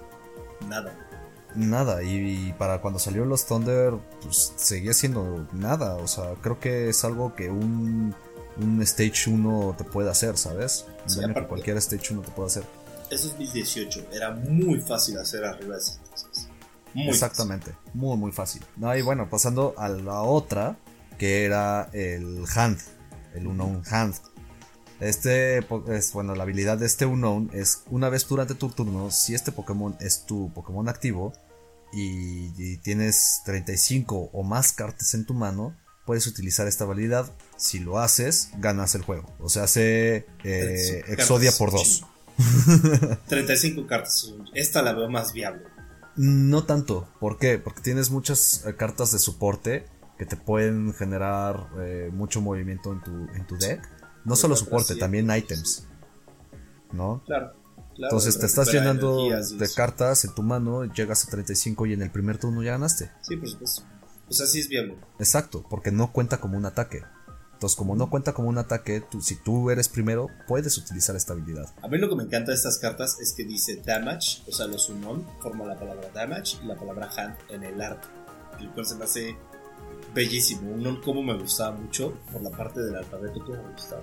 [0.68, 1.10] Nada
[1.54, 2.02] nada.
[2.02, 5.96] Y, para cuando salió los Thunder, pues seguía siendo nada.
[5.96, 8.14] O sea, creo que es algo que un,
[8.56, 10.86] un Stage 1 te puede hacer, ¿sabes?
[11.06, 12.64] que cualquier Stage 1 te puede hacer.
[13.10, 16.48] Eso es 2018, era muy fácil hacer arriba de esas cosas.
[16.94, 18.64] Exactamente, muy, muy fácil.
[18.76, 20.76] No, y bueno, pasando a la otra,
[21.18, 22.78] que era el Hand,
[23.34, 24.14] el Unknown Hand.
[25.00, 29.34] Este es, bueno, la habilidad de este Unknown es una vez durante tu turno, si
[29.34, 31.32] este Pokémon es tu Pokémon activo
[31.92, 37.32] y, tienes 35 o más cartas en tu mano, puedes utilizar esta habilidad.
[37.56, 39.34] Si lo haces, ganas el juego.
[39.40, 42.04] O sea, hace eh, Exodia por 2.
[43.28, 44.34] 35 cartas.
[44.54, 45.64] Esta la veo más viable.
[46.16, 47.08] No tanto.
[47.20, 47.58] ¿Por qué?
[47.58, 49.86] Porque tienes muchas eh, cartas de soporte
[50.18, 53.80] que te pueden generar eh, mucho movimiento en tu, en tu deck.
[54.24, 55.87] No solo soporte, también items.
[56.92, 57.22] ¿No?
[57.26, 57.54] Claro.
[57.96, 62.11] Entonces te estás llenando de cartas en tu mano, llegas a 35 y en el
[62.11, 63.11] primer turno ya ganaste.
[63.22, 63.83] Sí, por supuesto.
[64.28, 64.96] O sea, sí es viable.
[65.18, 67.02] Exacto, porque no cuenta como un ataque.
[67.52, 71.35] Entonces, como no cuenta como un ataque, tú, si tú eres primero, puedes utilizar esta
[71.35, 71.66] habilidad.
[71.83, 74.66] A mí lo que me encanta de estas cartas es que dice damage, o sea,
[74.66, 78.09] los summon forma la palabra damage y la palabra hand en el arte.
[78.59, 79.37] El cual se me hace
[80.14, 80.70] bellísimo.
[80.70, 84.03] Un como me gustaba mucho por la parte del alfabeto que me gustaba.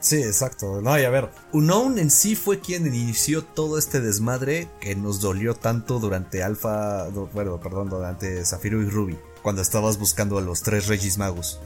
[0.00, 0.80] Sí, exacto.
[0.80, 5.20] No, y a ver, Unknown en sí fue quien inició todo este desmadre que nos
[5.20, 10.62] dolió tanto durante Alpha, bueno, perdón, durante Zafiro y Ruby, cuando estabas buscando a los
[10.62, 11.60] tres Regis Magos.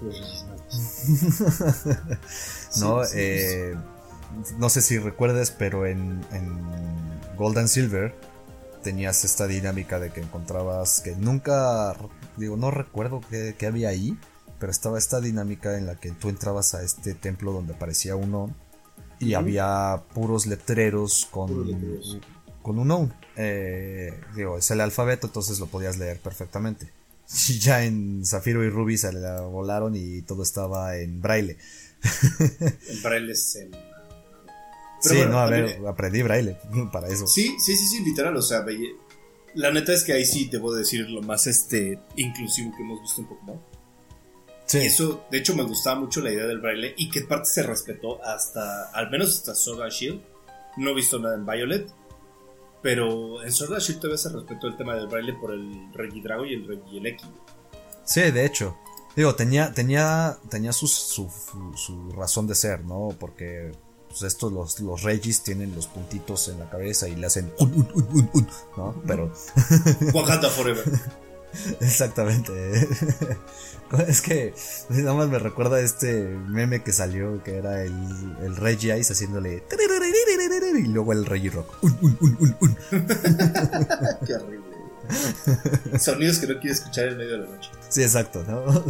[0.00, 0.50] Los Regis Magos.
[2.80, 3.74] no, eh,
[4.58, 6.60] no sé si recuerdes, pero en, en
[7.36, 8.14] Gold and Silver
[8.82, 11.94] tenías esta dinámica de que encontrabas que nunca,
[12.36, 14.16] digo, no recuerdo qué, había ahí,
[14.58, 18.54] pero estaba esta dinámica en la que tú entrabas a este templo donde aparecía uno
[19.18, 22.00] y había puros letreros con,
[22.62, 26.92] con un eh, digo, es el alfabeto, entonces lo podías leer perfectamente.
[27.60, 31.56] ya en Zafiro y Ruby se la volaron y todo estaba en braille.
[32.88, 33.70] en braille es en...
[35.00, 36.56] sí, no, a ver, aprendí braille
[36.92, 37.26] para eso.
[37.26, 38.62] Sí, sí, sí, sí, literal, o sea,
[39.54, 43.20] la neta es que ahí sí debo decir lo más este inclusivo que hemos visto
[43.20, 43.60] en Pokémon.
[44.66, 44.78] Sí.
[44.78, 48.24] Eso, de hecho, me gustaba mucho la idea del braille y que parte se respetó
[48.24, 50.22] hasta, al menos hasta Soga Shield.
[50.76, 51.90] No he visto nada en Violet,
[52.82, 56.54] pero en Sword Shield todavía se respetó el tema del braille por el Regidrago y
[56.54, 57.26] el Regieleki.
[58.04, 58.76] Sí, de hecho.
[59.16, 63.08] Digo, tenía, tenía, tenía su, su, razón de ser, ¿no?
[63.18, 63.72] Porque
[64.10, 67.72] pues estos, los, los Regis tienen los puntitos en la cabeza y le hacen un,
[67.72, 69.02] un, un, un, un ¿no?
[69.06, 69.32] Pero.
[70.12, 70.84] Wakanda Forever.
[71.80, 72.88] Exactamente.
[74.06, 74.54] Es que
[74.90, 79.64] nada más me recuerda este meme que salió que era el, el Reggie Ice haciéndole
[80.78, 81.74] y luego el Reggie Rock.
[84.24, 85.98] Qué horrible.
[85.98, 87.70] Sonidos que no quiero escuchar en medio de la noche.
[87.88, 88.84] Sí, exacto, ¿no?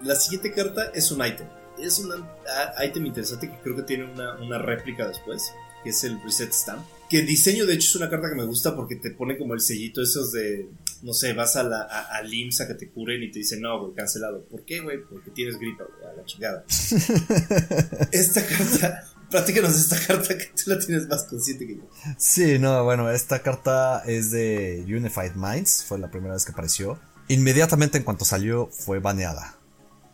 [0.00, 1.46] la siguiente carta es un item.
[1.78, 2.24] Es un
[2.84, 6.84] item interesante que creo que tiene una, una réplica después, que es el Reset Stamp.
[7.08, 9.54] Que el diseño, de hecho, es una carta que me gusta porque te pone como
[9.54, 10.68] el sellito esos de
[11.02, 13.94] no sé, vas a la a, a que te curen y te dicen, no, güey,
[13.94, 14.44] cancelado.
[14.44, 14.98] ¿Por qué, güey?
[15.02, 16.64] Porque tienes gripa, güey, a la chingada.
[18.12, 21.88] esta carta, platícanos esta carta que tú la tienes más consciente que yo.
[22.18, 26.98] Sí, no, bueno, esta carta es de Unified Minds, fue la primera vez que apareció.
[27.28, 29.55] Inmediatamente en cuanto salió fue baneada.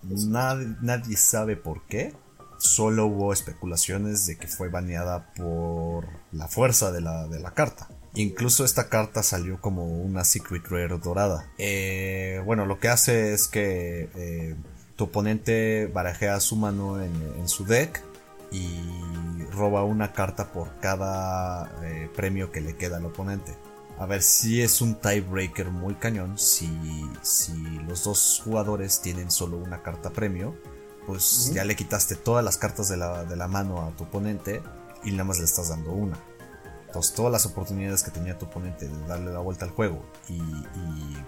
[0.03, 2.15] Nadie, nadie sabe por qué.
[2.59, 7.89] Solo hubo especulaciones de que fue baneada por la fuerza de la, de la carta.
[8.15, 11.51] Incluso esta carta salió como una Secret Rare dorada.
[11.57, 14.55] Eh, bueno, lo que hace es que eh,
[14.97, 18.03] tu oponente barajea su mano en, su deck
[18.51, 23.57] y roba una carta por cada eh, premio que le queda al oponente.
[24.03, 26.37] A ver si es un tiebreaker muy cañón.
[26.37, 26.69] Si,
[27.23, 27.53] si
[27.87, 30.57] los dos jugadores tienen solo una carta premio,
[31.07, 34.61] pues ya le quitaste todas las cartas de la, de la mano a tu oponente
[35.05, 36.19] y nada más le estás dando una
[37.15, 40.41] todas las oportunidades que tenía tu oponente de darle la vuelta al juego y,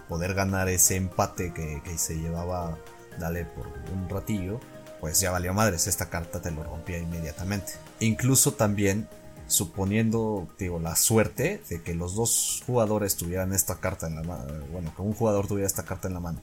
[0.09, 2.77] poder ganar ese empate que, se llevaba,
[3.19, 4.61] dale por un ratillo,
[5.01, 7.73] pues ya valió madres, esta carta te lo rompía inmediatamente.
[8.01, 9.09] Incluso también
[9.47, 14.45] suponiendo, digo, la suerte de que los dos jugadores tuvieran esta carta en la mano,
[14.73, 16.43] bueno, que un jugador tuviera esta carta en la mano,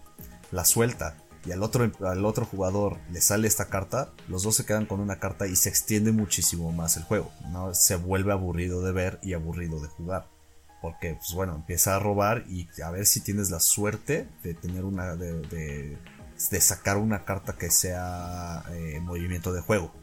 [0.52, 4.66] la suelta y al otro, al otro jugador le sale esta carta, los dos se
[4.66, 7.32] quedan con una carta y se extiende muchísimo más el juego.
[7.50, 7.74] ¿no?
[7.74, 10.28] Se vuelve aburrido de ver y aburrido de jugar.
[10.82, 14.84] Porque, pues bueno, empieza a robar y a ver si tienes la suerte de tener
[14.84, 15.16] una.
[15.16, 15.98] de,
[16.60, 19.94] sacar una carta que sea eh, movimiento de juego.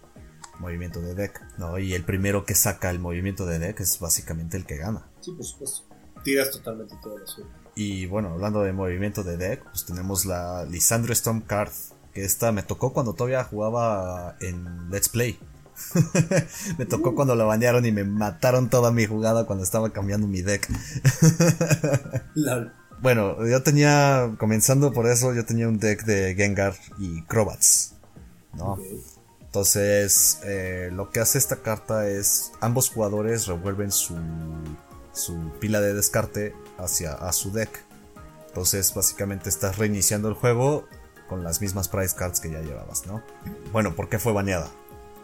[0.58, 1.40] Movimiento de deck.
[1.58, 1.78] ¿no?
[1.78, 5.06] Y el primero que saca el movimiento de deck es básicamente el que gana.
[5.20, 5.82] Sí, por supuesto.
[6.24, 7.52] Tiras totalmente la suerte.
[7.74, 11.70] Y bueno, hablando de movimiento de deck, pues tenemos la Lisandro Storm Card.
[12.12, 15.38] Que esta me tocó cuando todavía jugaba en Let's Play.
[16.78, 20.42] me tocó cuando la banearon y me mataron toda mi jugada cuando estaba cambiando mi
[20.42, 20.68] deck.
[23.00, 27.94] bueno, yo tenía, comenzando por eso, yo tenía un deck de Gengar y Crobats.
[28.54, 28.78] ¿no?
[29.48, 34.14] Entonces, eh, lo que hace esta carta es ambos jugadores revuelven su,
[35.12, 37.82] su pila de descarte hacia a su deck.
[38.48, 40.86] Entonces, básicamente estás reiniciando el juego
[41.30, 43.22] con las mismas price cards que ya llevabas, ¿no?
[43.72, 44.68] Bueno, ¿por qué fue baneada?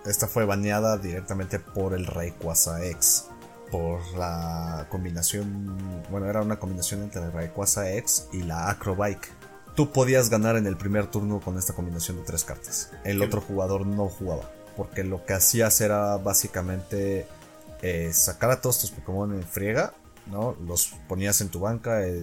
[0.07, 3.27] Esta fue baneada directamente por el Rayquaza X.
[3.71, 5.77] Por la combinación.
[6.11, 9.29] Bueno, era una combinación entre el Rayquaza X y la Acrobike.
[9.75, 12.93] Tú podías ganar en el primer turno con esta combinación de tres cartas.
[13.05, 14.51] El otro jugador no jugaba.
[14.77, 17.27] Porque lo que hacías era básicamente
[17.83, 19.93] eh, sacar a todos tus Pokémon en friega.
[20.27, 20.57] ¿no?
[20.67, 22.17] Los ponías en tu banca eh,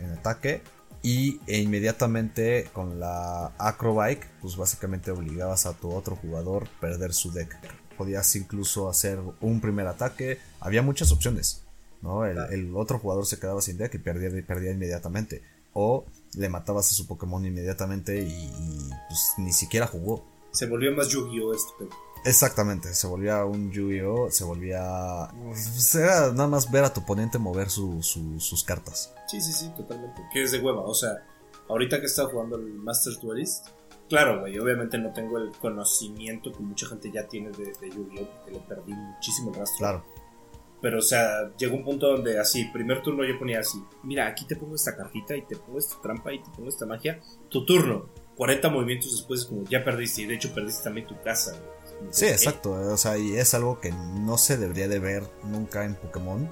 [0.00, 0.62] en ataque
[1.02, 7.12] y e inmediatamente con la Acrobike, pues básicamente obligabas a tu otro jugador a perder
[7.12, 7.56] su deck.
[7.96, 11.62] Podías incluso hacer un primer ataque, había muchas opciones.
[12.02, 12.24] ¿no?
[12.24, 15.42] El, otro jugador se quedaba sin deck y perdía, perdía inmediatamente.
[15.72, 18.50] O le matabas a su Pokémon inmediatamente y,
[19.08, 20.24] pues ni siquiera jugó.
[20.50, 21.54] Se volvió más Yu-Gi-Oh!
[21.54, 21.88] esto.
[22.24, 24.30] Exactamente, se volvía un Yu-Gi-Oh!
[24.30, 25.28] Se volvía.
[25.44, 29.14] Pues, era nada más ver a tu oponente mover sus cartas.
[29.28, 30.22] Sí, sí, sí, totalmente.
[30.32, 30.82] Que es de hueva.
[30.82, 31.26] O sea,
[31.68, 33.68] ahorita que estaba jugando el Master Duelist,
[34.08, 38.28] claro, güey, obviamente no tengo el conocimiento que mucha gente ya tiene de, Yu-Gi-Oh!
[38.30, 39.78] porque le perdí muchísimo el rastro.
[39.78, 40.04] Claro.
[40.80, 44.46] Pero, o sea, llegó un punto donde así, primer turno yo ponía así: Mira, aquí
[44.46, 47.20] te pongo esta cartita y te pongo esta trampa y te pongo esta magia.
[47.48, 48.08] Tu turno.
[48.36, 50.22] 40 movimientos después, como ya perdiste.
[50.22, 51.56] Y de hecho, perdiste también tu casa.
[52.10, 52.72] Sí, exacto.
[52.72, 56.50] O sea, y es algo que no se debería de ver nunca en Pokémon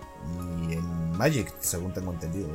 [0.59, 2.49] ni en Magic, según tengo entendido.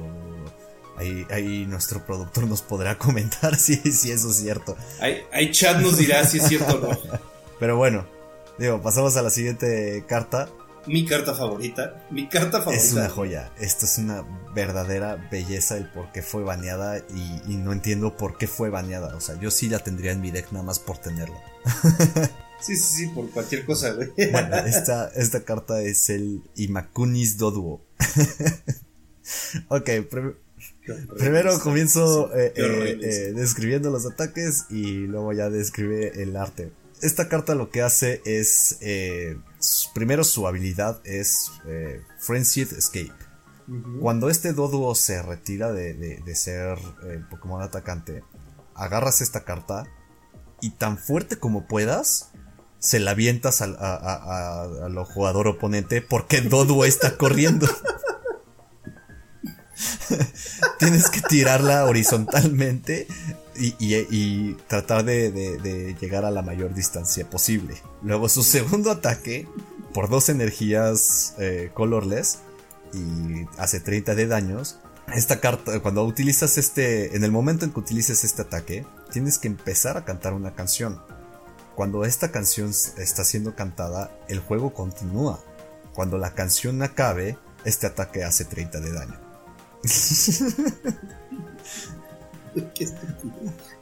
[0.98, 4.76] Ahí, ahí nuestro productor nos podrá comentar si, si eso es cierto.
[5.00, 7.00] Ahí, chat nos dirá si es cierto o no.
[7.60, 8.06] Pero bueno,
[8.58, 10.50] digo, pasamos a la siguiente carta.
[10.88, 12.06] Mi carta favorita.
[12.10, 12.84] Mi carta favorita.
[12.84, 13.52] Es una joya.
[13.60, 18.38] Esto es una verdadera belleza el por qué fue baneada y, y no entiendo por
[18.38, 19.16] qué fue baneada.
[19.16, 21.38] O sea, yo sí la tendría en mi deck nada más por tenerla.
[22.62, 23.96] Sí, sí, sí, por cualquier cosa.
[23.96, 27.84] Bueno, esta, esta carta es el Imakunis Doduo.
[29.68, 29.90] ok,
[31.18, 36.72] primero comienzo eh, eh, eh, describiendo los ataques y luego ya describe el arte.
[37.02, 38.78] Esta carta lo que hace es,
[39.94, 41.52] primero su habilidad es
[42.20, 43.14] Frenzied Escape.
[44.00, 46.78] Cuando este Doduo se retira de, de ser
[47.10, 48.24] el Pokémon atacante,
[48.76, 49.86] agarras esta carta
[50.62, 52.32] y tan fuerte como puedas,
[52.82, 57.68] se la avientas a, a, a, jugador oponente porque Dodu está corriendo.
[60.80, 63.08] Tienes que tirarla horizontalmente
[63.58, 67.82] y, tratar de, llegar a la mayor distancia posible.
[68.02, 69.48] Luego su segundo ataque,
[69.94, 72.40] por dos energías eh, colorless
[72.94, 74.80] y hace 30 de daños.
[75.14, 79.48] Esta carta, cuando utilizas este, en el momento en que utilices este ataque, tienes que
[79.48, 81.02] empezar a cantar una canción.
[81.76, 85.40] Cuando esta canción está siendo cantada, el juego continúa.
[85.94, 89.31] Cuando la canción acabe, este ataque hace 30 de daño.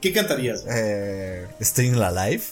[0.01, 0.65] ¿Qué, cantarías?
[0.69, 2.43] Eh, Staying Alive,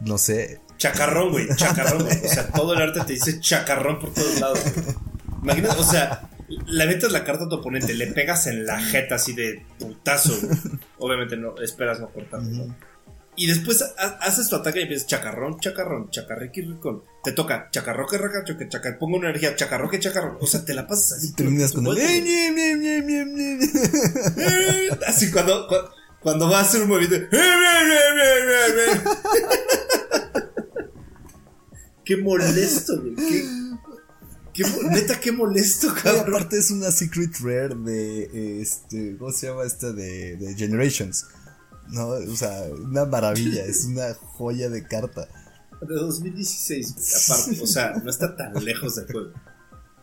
[0.00, 0.60] no sé.
[0.78, 4.60] Chacarrón, güey, chacarrón, O sea, todo el arte te dice chacarrón por todos lados.
[5.42, 6.28] Imagínate, o sea,
[6.66, 10.34] le metes la carta a tu oponente, le pegas en la jeta así de putazo.
[10.98, 12.74] Obviamente no, esperas no cortarlo.
[13.36, 13.84] Y después
[14.20, 17.02] haces tu ataque y empiezas chacarrón, chacarrón, chacarriqui ricón.
[17.24, 20.36] Te toca chacarroque, racacho, chacar, pongo una energía, chacarroque, chacarrón.
[20.40, 21.32] O sea, te la pasas así.
[21.32, 21.86] Terminas con
[25.06, 25.66] Así cuando,
[26.20, 27.26] cuando, va a hacer un movimiento.
[32.04, 33.14] Qué molesto, güey.
[34.52, 36.28] Qué, neta, qué molesto, cabrón.
[36.28, 39.16] aparte es una secret rare de este.
[39.16, 39.92] ¿Cómo se llama esta?
[39.92, 41.26] De, de Generations.
[41.88, 45.26] No, o sea, una maravilla, es una joya de carta.
[45.80, 49.30] De 2016, aparte, o sea, no está tan lejos del juego.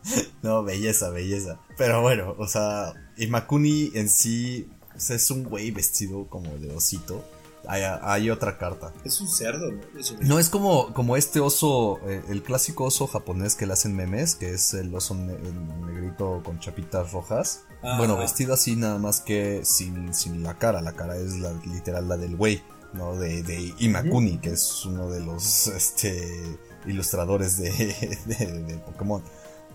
[0.42, 1.60] No, belleza, belleza.
[1.78, 7.24] Pero bueno, o sea, Imakuni en sí es un güey vestido como de osito
[7.68, 8.92] hay, otra carta.
[9.04, 9.80] Es un cerdo, ¿no?
[10.20, 14.34] no, es como, como este oso, eh, el clásico oso japonés que le hacen memes,
[14.34, 17.64] que es el oso negrito con chapitas rojas.
[17.98, 20.80] Bueno, vestido así nada más que sin, sin la cara.
[20.82, 22.62] La cara es la, literal la del güey,
[22.92, 23.16] ¿no?
[23.16, 27.70] De, de Imakuni, que es uno de los este, ilustradores de,
[28.26, 29.22] de Pokémon.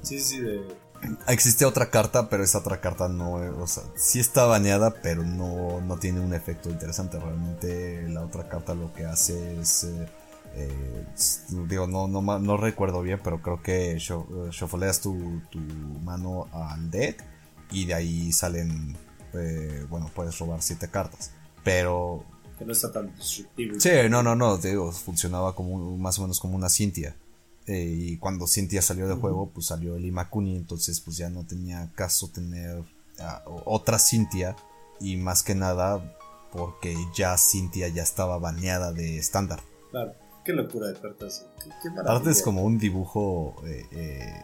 [0.02, 0.62] Sí, sí, de
[1.28, 5.80] Existe otra carta, pero esa otra carta no, o sea, sí está baneada, pero no,
[5.82, 7.20] no tiene un efecto interesante.
[7.20, 10.08] Realmente la otra carta lo que hace es, eh,
[10.56, 11.06] eh,
[11.68, 17.24] digo, no, no, no, recuerdo bien, pero creo que shofoleas tu, tu mano al deck
[17.72, 18.98] y de ahí salen,
[19.34, 21.32] eh, bueno, puedes robar siete cartas.
[21.64, 22.24] Pero
[22.58, 23.80] que no está tan destructivo.
[23.80, 27.16] Sí, no, no, no, digo, funcionaba como más o menos como una Cintia.
[27.68, 31.46] Eh, y cuando Cintia salió de juego, pues salió el Imakuni, entonces pues ya no
[31.46, 32.82] tenía caso tener
[33.66, 34.56] otra Cintia
[35.00, 36.18] y más que nada
[36.52, 39.60] porque ya Cintia ya estaba baneada de estándar.
[39.92, 40.14] Claro,
[40.46, 41.46] qué locura de cartas.
[42.00, 44.44] Aparte es como un dibujo eh, eh,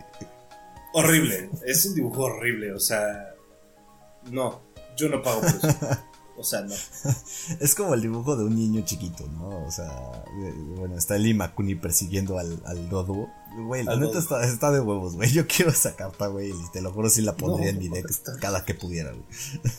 [0.93, 3.33] horrible, es un dibujo horrible, o sea,
[4.31, 4.61] no,
[4.97, 5.67] yo no pago por eso.
[6.35, 6.73] O sea, no.
[7.59, 9.65] es como el dibujo de un niño chiquito, ¿no?
[9.65, 10.23] O sea,
[10.75, 13.29] bueno, está el Imakuni persiguiendo al, al Dodo.
[13.55, 15.29] Güey, la neta está, está, de huevos, güey.
[15.29, 16.49] Yo quiero esa carta, güey.
[16.49, 18.07] Y te lo juro si la pondría en mi deck
[18.39, 19.23] cada que pudiera, güey.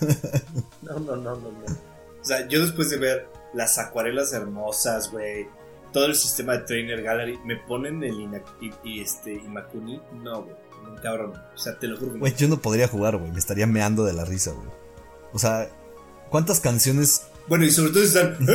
[0.82, 1.94] no, no, no, no, no.
[2.20, 5.48] O sea, yo después de ver las acuarelas hermosas, güey.
[5.92, 8.28] Todo el sistema de Trainer Gallery, me ponen el
[8.84, 10.00] y, este Imakuni.
[10.22, 10.56] No, güey.
[11.02, 11.32] Cabrón.
[11.54, 12.18] O sea, te lo juro.
[12.18, 13.32] Güey, yo no podría jugar, güey.
[13.32, 14.68] Me estaría meando de la risa, güey.
[15.32, 15.68] O sea,
[16.34, 18.36] ¿Cuántas canciones bueno, y sobre todo están.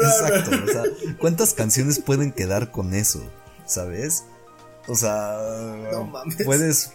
[0.00, 0.84] Exacto, o sea,
[1.18, 3.20] ¿cuántas canciones pueden quedar con eso?
[3.64, 4.22] ¿Sabes?
[4.86, 5.40] O sea,
[5.90, 6.36] no mames.
[6.44, 6.92] Puedes,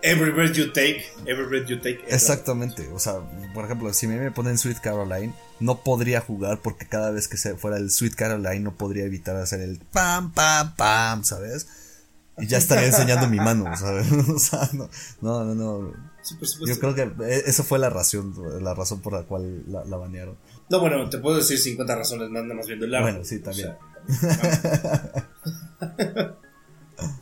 [0.00, 2.00] Every breath you take, every breath you take.
[2.08, 3.16] Exactamente, o sea,
[3.52, 7.56] por ejemplo, si me ponen Sweet Caroline, no podría jugar porque cada vez que se
[7.56, 11.66] fuera el Sweet Caroline no podría evitar hacer el pam, pam, pam, ¿sabes?
[12.38, 14.10] Y ya estaría enseñando mi mano, ¿sabes?
[14.34, 14.88] O sea, no,
[15.20, 16.09] no, no.
[16.66, 20.36] Yo creo que e, esa fue la razón, la razón por la cual la, banearon.
[20.68, 23.08] No, bueno, te puedo decir 50 razones, nada más viendo el largo.
[23.08, 23.74] Bueno, sí, también.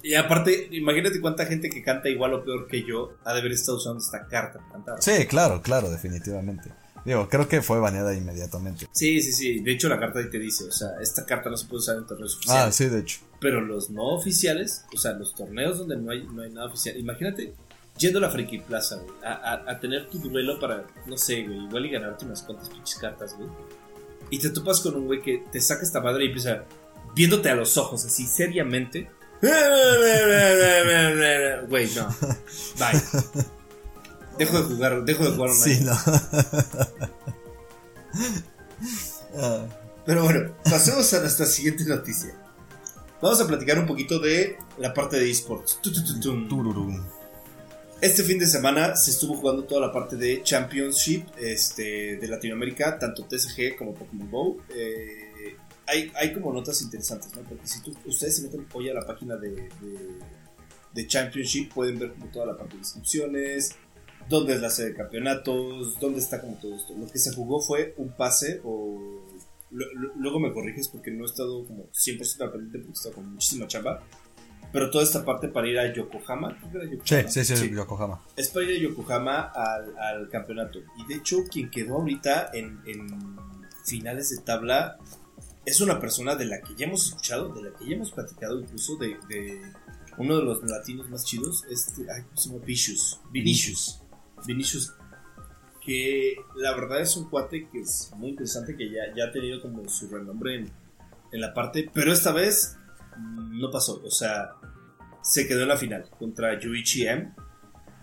[0.03, 3.53] y aparte, imagínate cuánta gente que canta igual o peor que yo ha de haber
[3.53, 5.03] estado usando esta carta para cantar.
[5.03, 6.71] Sí, claro, claro, definitivamente.
[7.05, 8.87] Digo, creo que fue baneada inmediatamente.
[8.93, 9.61] Sí, sí, sí.
[9.61, 11.97] De hecho, la carta ahí te dice, o sea, esta carta no se puede usar
[11.97, 12.65] en torneos oficiales.
[12.65, 13.21] Ah, sí, de hecho.
[13.41, 16.99] Pero los no oficiales, o sea, los torneos donde no hay, no hay nada oficial.
[16.99, 17.55] Imagínate
[17.99, 21.87] yendo a la Friki Plaza, güey, a, tener tu duelo para, no sé, güey, igual
[21.87, 23.49] y ganarte unas cuantas pinches cartas, güey.
[24.31, 26.65] Y te topas con un güey que te saca esta madre y empieza
[27.15, 29.11] viéndote a los ojos, así seriamente.
[31.69, 32.09] Güey, no.
[32.79, 33.03] Bye.
[34.39, 35.97] Dejo de jugar, dejo de jugar Sí, no.
[40.07, 42.35] Pero bueno, pasemos a nuestra siguiente noticia.
[43.21, 45.81] Vamos a platicar un poquito de la parte de esports.
[48.01, 52.97] Este fin de semana se estuvo jugando toda la parte de Championship este, de Latinoamérica,
[52.97, 54.57] tanto TSG como Pokémon Go.
[54.73, 57.43] Eh, hay, hay, como notas interesantes, ¿no?
[57.43, 59.69] Porque si ustedes se meten hoy a la página de,
[61.09, 63.75] Championship, pueden ver como toda la parte de inscripciones,
[64.29, 66.95] dónde es la sede de campeonatos, dónde está como todo esto.
[66.95, 69.27] Lo que se jugó fue un pase o...
[69.71, 73.33] luego me corriges porque no he estado como 100% al pendiente porque he estado con
[73.33, 74.05] muchísima chamba
[74.73, 76.59] pero toda esta parte para ir a Yokohama,
[77.05, 78.21] Sí, sí, sí, Yokohama.
[78.37, 80.81] Es para ir a Yokohama al, campeonato.
[80.99, 82.79] Y de hecho, quien quedó ahorita en,
[83.85, 84.99] finales de tabla
[85.65, 88.61] es una persona de la que ya hemos escuchado, de la que ya hemos platicado
[88.61, 89.17] incluso de,
[90.19, 92.65] uno de los latinos más chidos, este, ay, ¿cómo se llama?
[92.65, 93.21] Vinicius.
[93.31, 94.03] Vinicius.
[94.47, 94.95] Vinicius.
[95.83, 99.63] Que la verdad es un cuate que es muy interesante, que ya, ya ha tenido
[99.63, 100.71] como su renombre en,
[101.33, 102.78] en la parte, pero esta vez
[103.19, 104.01] no pasó.
[104.05, 104.53] O sea,
[105.23, 107.35] se quedó en la final contra Yuichi M.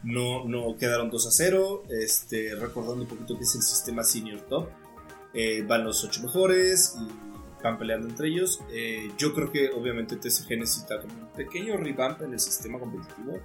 [0.03, 1.83] No, no quedaron 2 a 0.
[1.89, 4.69] Este, recordando un poquito que es el sistema Senior Top.
[5.33, 8.61] Eh, van los 8 mejores y van peleando entre ellos.
[8.71, 13.39] Eh, yo creo que obviamente TCG necesita un pequeño revamp en el sistema competitivo.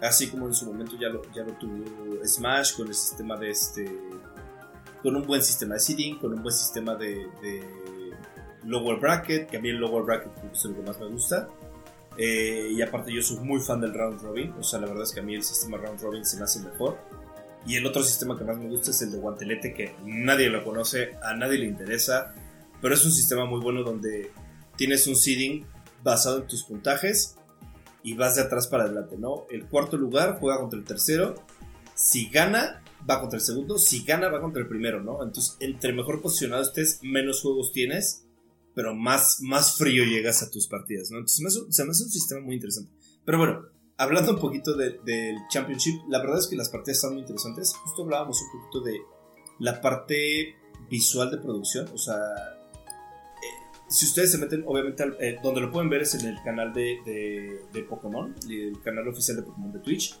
[0.00, 3.50] Así como en su momento ya lo, ya lo tuvo Smash con el sistema de
[3.50, 3.98] este.
[5.02, 7.26] Con un buen sistema de seeding, con un buen sistema de
[8.64, 11.48] lower bracket, que a mí el lower bracket es lo que más me gusta.
[12.18, 15.12] Eh, y aparte yo soy muy fan del round robin, o sea, la verdad es
[15.12, 16.98] que a mí el sistema round robin se me hace mejor.
[17.66, 20.64] Y el otro sistema que más me gusta es el de guantelete, que nadie lo
[20.64, 22.34] conoce, a nadie le interesa,
[22.80, 24.32] pero es un sistema muy bueno donde
[24.76, 25.64] tienes un seeding
[26.02, 27.36] basado en tus puntajes
[28.02, 29.46] y vas de atrás para adelante, ¿no?
[29.48, 31.36] El cuarto lugar juega contra el tercero,
[31.94, 35.22] si gana, va contra el segundo, si gana, va contra el primero, ¿no?
[35.22, 38.21] Entonces, entre mejor posicionado estés, menos juegos tienes
[38.74, 41.18] pero más, más frío llegas a tus partidas, ¿no?
[41.18, 42.92] Entonces se me, hace, un sistema muy interesante.
[43.24, 43.62] Pero bueno,
[43.96, 47.74] hablando un poquito del Championship, la verdad es que las partidas están muy interesantes.
[47.74, 49.00] Justo hablábamos un poquito de
[49.58, 50.56] la parte
[50.90, 55.88] visual de producción, o sea, eh, si ustedes se meten, obviamente, eh, donde lo pueden
[55.90, 60.18] ver es en el canal de, de, Pokémon, el canal oficial de Pokémon de Twitch.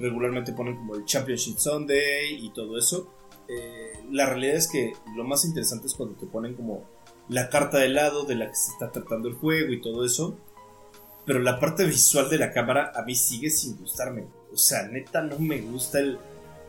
[0.00, 3.14] Regularmente ponen como el Championship Sunday y todo eso.
[3.48, 6.88] Eh, la realidad es que lo más interesante es cuando te ponen como
[7.28, 10.36] la carta de lado de la que se está tratando el juego y todo eso.
[11.24, 14.26] Pero la parte visual de la cámara a mí sigue sin gustarme.
[14.52, 16.18] O sea, neta no me gusta el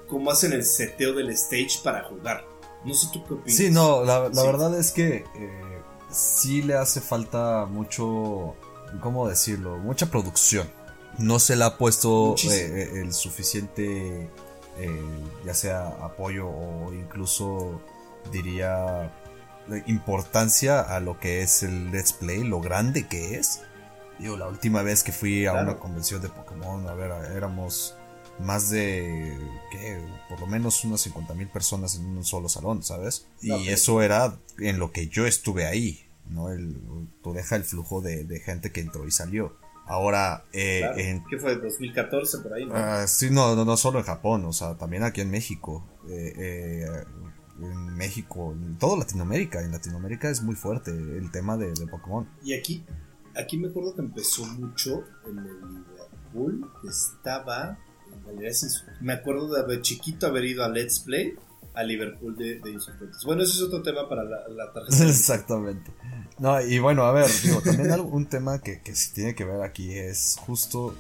[0.08, 2.45] cómo hacen el seteo del stage para jugar.
[2.86, 3.58] No sé tú qué opinas.
[3.58, 5.82] Sí, no, la, verdad es que eh,
[6.12, 8.56] sí le hace falta mucho,
[9.01, 9.78] ¿cómo decirlo?
[9.78, 10.70] Mucha producción.
[11.18, 14.30] No se le ha puesto eh, eh, el suficiente,
[15.45, 17.80] ya sea apoyo o incluso
[18.32, 19.12] diría
[19.88, 23.61] importancia a lo que es el Let's Play, lo grande que es.
[24.20, 27.95] Digo, la última vez que fui a una convención de Pokémon, a ver, éramos
[28.39, 29.38] más de,
[29.72, 30.01] ¿qué?
[30.30, 33.28] Por lo menos unas 50 mil personas en un solo salón, ¿sabes?
[33.41, 36.49] Y eso era en lo que yo estuve ahí, ¿no?
[36.49, 36.78] El,
[37.22, 39.55] tú deja el flujo de, gente que entró y salió.
[39.86, 41.61] Ahora, eh, en, ¿qué fue?
[41.61, 42.66] ¿2014 por ahí?
[42.66, 42.74] ¿no?
[42.74, 45.86] Ah, sí, no, no, solo en Japón, o sea, también aquí en México.
[46.09, 47.03] Eh, eh,
[47.72, 49.61] en México, en toda Latinoamérica.
[49.61, 52.28] En Latinoamérica es muy fuerte el tema de, de Pokémon.
[52.43, 52.84] Y aquí,
[53.36, 57.78] aquí me acuerdo que empezó mucho en el Liverpool, estaba
[59.01, 61.36] me acuerdo de haber chiquito haber ido a Let's Play
[61.74, 62.78] a Liverpool de, de
[63.26, 65.05] Bueno, eso es otro tema para la, tarjeta.
[65.09, 65.91] Exactamente.
[66.38, 69.61] No, y bueno, a ver, digo, también un tema que, que se tiene que ver
[69.61, 70.93] aquí es justo.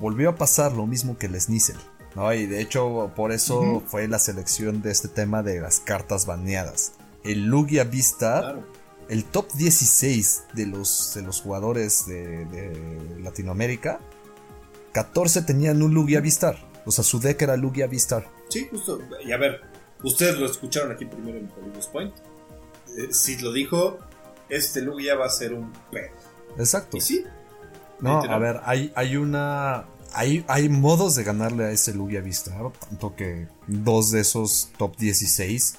[0.00, 1.78] Volvió a pasar lo mismo que el Snizzle.
[2.14, 2.32] ¿No?
[2.32, 6.92] Y de hecho, por eso fue la selección de este tema de las cartas baneadas.
[7.24, 8.58] El Lugia Vista,
[9.08, 14.00] el top 16 de los, de los jugadores de, de Latinoamérica
[14.92, 16.56] 14 tenían un Lugia Vistar.
[16.84, 18.26] O sea, su deck era Lugia Vistar.
[18.48, 19.00] Sí, justo.
[19.24, 19.60] Y a ver,
[20.02, 22.14] ustedes lo escucharon aquí primero en Polygus Point.
[22.96, 23.98] Eh, si lo dijo,
[24.48, 26.10] este Lugia va a ser un pedo.
[26.58, 26.96] Exacto.
[26.96, 27.24] Y sí.
[28.00, 29.84] No, a ver, hay, hay una.
[30.12, 32.72] Hay, hay modos de ganarle a ese Lugia Vistar.
[32.88, 35.76] Tanto que dos de esos top 16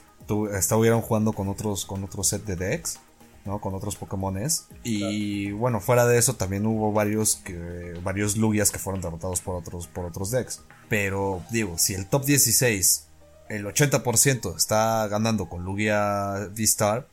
[0.54, 3.00] estuvieron jugando con otros, con otro set de decks.
[3.46, 3.60] ¿no?
[3.60, 4.68] Con otros Pokémones.
[4.84, 9.56] Y bueno, fuera de eso también hubo varios, que, varios Lugias que fueron derrotados por
[9.56, 10.62] otros, por otros decks.
[10.90, 13.08] Pero digo, si el top 16,
[13.50, 17.08] el 80% está ganando con Lugia V-Star,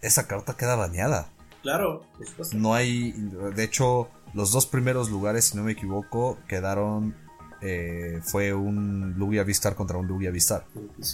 [0.00, 1.28] esa carta queda baneada.
[1.62, 2.04] Claro,
[2.52, 7.14] No hay, de hecho, los dos primeros lugares, si no me equivoco, quedaron
[7.64, 10.66] eh, fue un Lugia Vistar contra un Lugia Vistar.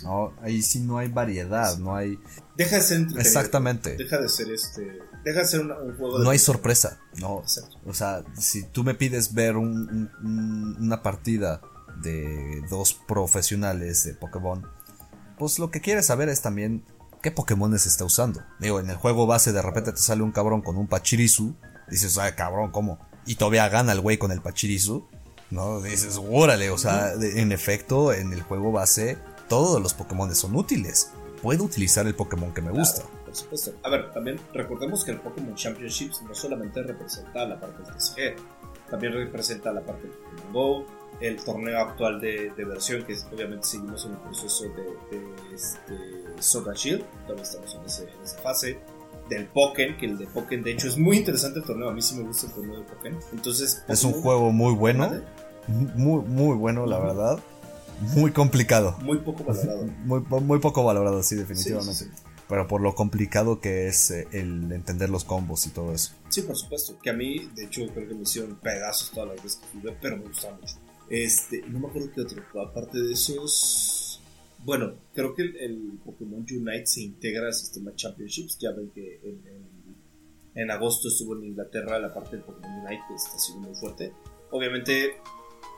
[0.02, 0.32] ¿no?
[0.40, 2.18] Ahí sí no hay variedad, no hay...
[2.56, 3.96] Deja de ser Exactamente.
[3.96, 4.98] Deja de ser este...
[5.24, 6.24] Deja de ser un, juego de...
[6.24, 7.42] No hay sorpresa, no.
[7.84, 11.60] O sea, si tú me pides ver una partida
[12.02, 14.66] de dos profesionales de Pokémon,
[15.38, 16.82] pues lo que quieres saber es también
[17.22, 18.42] qué Pokémon se está usando.
[18.58, 21.54] Digo, en el juego base de repente te sale un cabrón con un Pachirisu,
[21.90, 23.06] dices, ay cabrón, ¿cómo?
[23.28, 25.06] Y todavía gana el güey con el Pachirisu.
[25.50, 25.80] ¿no?
[25.80, 29.18] Dices, órale, o sea, en efecto, en el juego base,
[29.48, 31.12] todos los Pokémon son útiles.
[31.42, 33.02] Puedo utilizar el Pokémon que me gusta.
[33.24, 33.72] Por supuesto.
[33.84, 38.90] A ver, también recordemos que el Pokémon Championships no solamente representa la parte del TCG,
[38.90, 40.86] también representa la parte del Pokémon Go,
[41.20, 46.74] el torneo actual de, versión, que obviamente seguimos en el proceso de, de este, Sword
[46.74, 48.78] Shield, todavía estamos en, esa fase
[49.28, 52.02] del Pokémon, que el de Pokémon de hecho es muy interesante el torneo, a mí
[52.02, 53.20] sí me gusta el torneo de Pokémon.
[53.32, 55.10] Entonces, es un juego muy bueno,
[55.66, 57.38] muy, muy bueno, la verdad.
[58.14, 58.96] Muy complicado.
[59.02, 59.86] Muy poco valorado.
[60.04, 62.06] muy, muy poco valorado, sí, definitivamente.
[62.48, 66.12] Pero por lo complicado que es eh, el entender los combos y todo eso.
[66.30, 66.98] Sí, por supuesto.
[66.98, 69.96] Que a mí, de hecho, creo que me hicieron pedazos todas las veces que jugué,
[70.00, 70.76] pero me gustaba mucho.
[71.10, 72.42] Este, no me acuerdo qué otro.
[72.62, 73.97] Aparte de esos.
[74.64, 78.58] Bueno, creo que el, Pokémon Unite se integra al sistema Championships.
[78.58, 79.40] Ya ven que en,
[80.54, 84.12] en agosto estuvo en Inglaterra la parte del Pokémon Unite, que está siendo muy fuerte.
[84.50, 85.14] Obviamente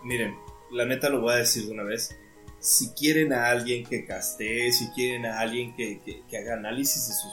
[0.02, 0.36] miren,
[0.70, 2.16] la neta lo voy a decir de una vez.
[2.58, 7.32] Si quieren a alguien que castee, si quieren a alguien que, haga análisis de sus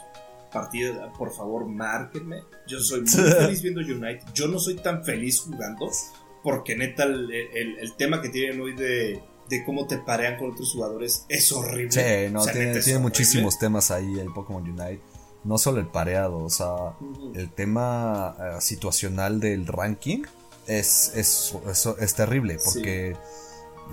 [0.51, 2.43] partidas, por favor, márquenme.
[2.67, 4.23] Yo soy muy feliz viendo Unite.
[4.33, 5.91] Yo no soy tan feliz jugando,
[6.43, 9.21] porque neta, el, tema que tienen hoy de,
[9.65, 11.91] cómo te parean con otros jugadores es horrible.
[11.91, 15.01] Sí, no, tiene, muchísimos temas ahí el Pokémon Unite.
[15.43, 16.95] No solo el pareado, o sea,
[17.33, 20.23] el tema eh, situacional del ranking
[20.65, 21.55] es, es,
[21.99, 23.15] es, terrible porque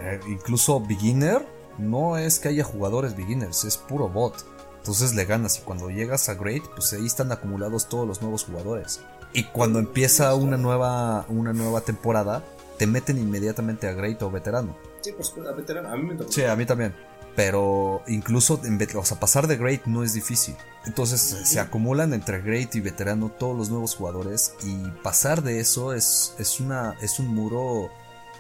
[0.01, 1.47] eh, incluso beginner
[1.79, 4.45] no es que haya jugadores beginners, es puro bot.
[4.79, 8.45] Entonces le ganas y cuando llegas a Great, pues ahí están acumulados todos los nuevos
[8.45, 9.01] jugadores.
[9.33, 12.45] Y cuando empieza una nueva, una nueva temporada,
[12.79, 14.77] te meten inmediatamente a Great o veterano.
[15.05, 16.95] Sí, pues a veterano, a mí me Sí, a mí también.
[17.37, 20.55] Pero incluso, en, o sea, pasar de Great no es difícil.
[20.87, 25.93] Entonces se acumulan entre Great y Veterano todos los nuevos jugadores y pasar de eso
[25.93, 27.91] es, es, una, es un muro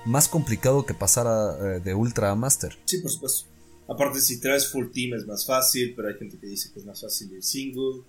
[0.07, 1.27] más complicado que pasar
[1.61, 2.79] eh, de Ultra a Master.
[2.87, 3.51] Sí, por supuesto.
[3.87, 6.87] Aparte, si traes full team es más fácil, pero hay gente que dice que es
[6.87, 8.05] más fácil el single.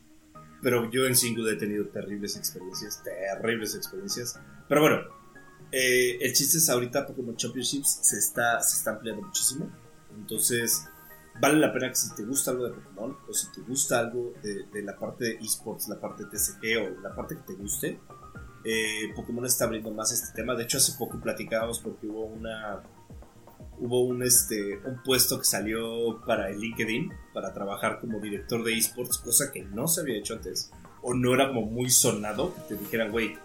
[0.62, 4.40] Pero yo en single he tenido terribles experiencias, terribles experiencias.
[4.70, 5.02] Pero bueno,
[5.76, 9.70] eh, el chiste es ahorita Pokémon Championships se está, se está ampliando muchísimo
[10.18, 10.88] entonces,
[11.40, 14.34] vale la pena que si te gusta algo de Pokémon o si te gusta algo
[14.42, 18.00] de, la parte de esports, la parte de TCG o la parte que te guste,
[18.64, 20.56] eh, Pokémon está abriendo más este tema.
[20.56, 22.82] De hecho, hace poco platicábamos porque hubo una
[23.78, 28.74] hubo un este un puesto que salió para el LinkedIn para trabajar como director de
[28.74, 30.72] esports, cosa que no se había hecho antes
[31.02, 33.38] o no era como muy sonado que te dijeran, güey,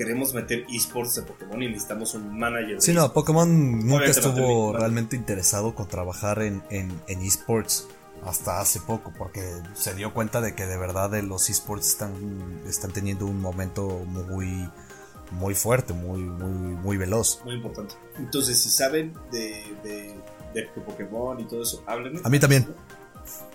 [0.00, 2.80] queremos meter esports de Pokémon y necesitamos un manager.
[2.80, 7.86] sí, no, Pokémon nunca estuvo realmente interesado con trabajar en, en, esports
[8.24, 9.42] hasta hace poco, porque
[9.74, 14.70] se dio cuenta de que de verdad los esports están, están teniendo un momento muy
[15.32, 17.42] muy fuerte, muy, muy, muy veloz.
[17.44, 17.94] Muy importante.
[18.16, 20.14] Entonces, si saben de, de,
[20.54, 22.20] de Pokémon y todo eso, háblenme.
[22.24, 22.66] A mí también.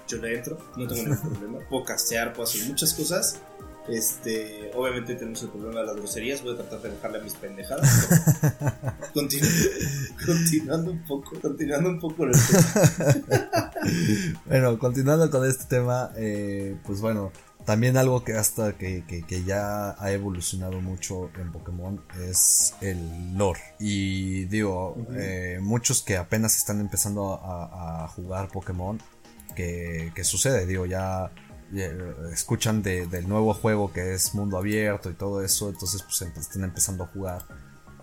[0.07, 1.59] Yo le entro, no tengo ningún problema.
[1.67, 3.41] Puedo castear, puedo hacer muchas cosas.
[3.87, 7.33] Este, obviamente tenemos el problema de las groserías, voy a tratar de dejarle a mis
[7.33, 8.09] pendejadas.
[9.13, 13.71] continuando un poco, continuando un poco el tema.
[14.45, 17.31] bueno, continuando con este tema, eh, pues bueno,
[17.65, 23.59] también algo que hasta que, que, ya ha evolucionado mucho en Pokémon es el lore.
[23.79, 28.99] Y digo, eh, muchos que apenas están empezando a, jugar Pokémon,
[29.55, 31.31] que, que sucede, digo, ya
[32.31, 37.03] escuchan del nuevo juego que es mundo abierto y todo eso, entonces pues están empezando
[37.03, 37.45] a jugar.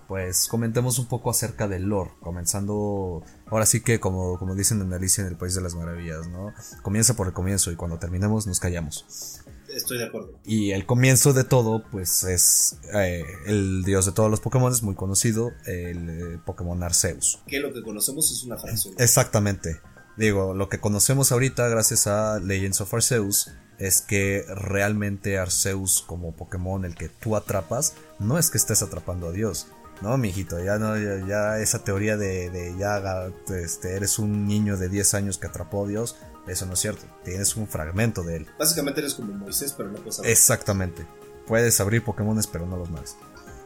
[0.09, 4.93] Pues comentemos un poco acerca del lore, comenzando, ahora sí que como, como dicen en
[4.93, 6.53] Alicia en el País de las Maravillas, ¿no?
[6.83, 9.43] Comienza por el comienzo y cuando terminemos nos callamos.
[9.75, 10.39] Estoy de acuerdo.
[10.45, 14.83] Y el comienzo de todo, pues es eh, el dios de todos los Pokémon, es
[14.83, 17.41] muy conocido, el eh, Pokémon Arceus.
[17.47, 18.95] Que lo que conocemos es una fracción.
[18.99, 19.81] Exactamente.
[20.17, 23.51] Digo, lo que conocemos ahorita gracias a Legends of Arceus
[23.83, 29.27] es que realmente Arceus como Pokémon, el que tú atrapas, no es que estés atrapando
[29.27, 29.67] a Dios.
[30.01, 34.89] No, mijito, ya no, ya, esa teoría de, de, ya este, eres un niño de
[34.89, 36.17] 10 años que atrapó a Dios,
[36.47, 37.03] eso no es cierto.
[37.25, 38.47] Tienes un fragmento de él.
[38.57, 40.31] Básicamente eres como Moisés, pero no puedes abrir.
[40.31, 41.07] Exactamente.
[41.49, 43.17] Puedes abrir Pokémones, pero no los más.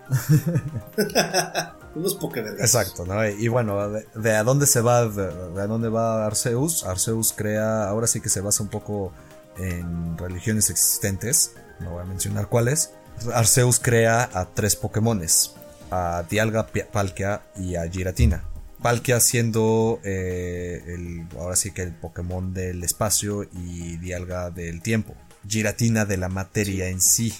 [1.94, 2.54] Unos Pokémon.
[2.58, 3.26] Exacto, ¿no?
[3.28, 6.84] Y bueno, de, a dónde se va, de, a dónde va Arceus.
[6.84, 9.12] Arceus crea, ahora sí que se basa un poco
[9.58, 11.52] en religiones existentes.
[11.80, 12.92] No voy a mencionar cuáles.
[13.32, 15.54] Arceus crea a tres Pokémones.
[15.90, 18.44] A Dialga, Palkia y a Giratina.
[18.82, 25.14] Palkia siendo eh, el, ahora sí que el Pokémon del espacio y Dialga del tiempo.
[25.48, 27.34] Giratina de la materia en sí.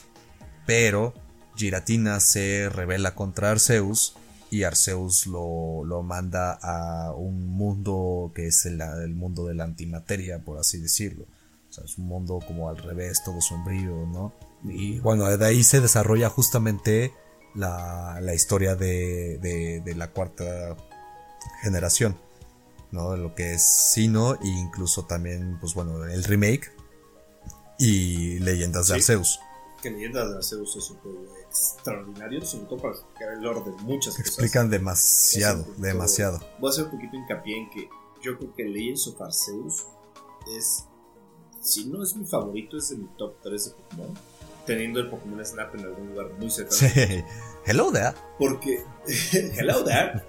[0.65, 1.15] Pero
[1.57, 4.17] Giratina se revela contra Arceus
[4.51, 8.79] y Arceus lo, lo manda a un mundo que es el,
[9.15, 11.27] mundo de la antimateria, por así decirlo.
[11.77, 14.33] Sea, es un mundo como al revés, todo sombrío, ¿no?
[14.65, 17.13] Y bueno, de ahí se desarrolla justamente
[17.55, 19.39] la, la historia de,
[19.85, 20.77] de, la cuarta
[21.61, 22.17] generación,
[22.93, 23.13] ¿no?
[23.13, 26.73] De lo que es Sino e incluso también, pues bueno, el remake
[27.79, 29.39] y Leyendas de Arceus.
[29.83, 33.83] Que Leyendas de Arceus es un juego extraordinario, sobre todo para explicar el orden de
[33.83, 36.41] muchas Explican demasiado, demasiado.
[36.59, 37.89] Voy a hacer un poquito hincapié en que
[38.23, 39.87] yo creo que Legends of Arceus
[40.57, 40.87] es,
[41.67, 44.15] si no es mi favorito, es de mi top 3 de Pokémon.
[44.65, 46.77] Teniendo el Pokémon Snap en algún lugar muy cercano.
[46.77, 47.25] Sí.
[47.65, 48.15] Hello there.
[48.39, 48.85] Porque,
[49.57, 50.23] hello there.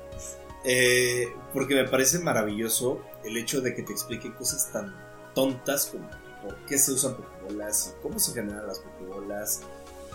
[0.64, 4.94] Eh, porque me parece maravilloso el hecho de que te explique cosas tan
[5.34, 6.10] tontas como
[6.44, 9.62] por qué se usan Pokébolas y cómo se generan las Pokébolas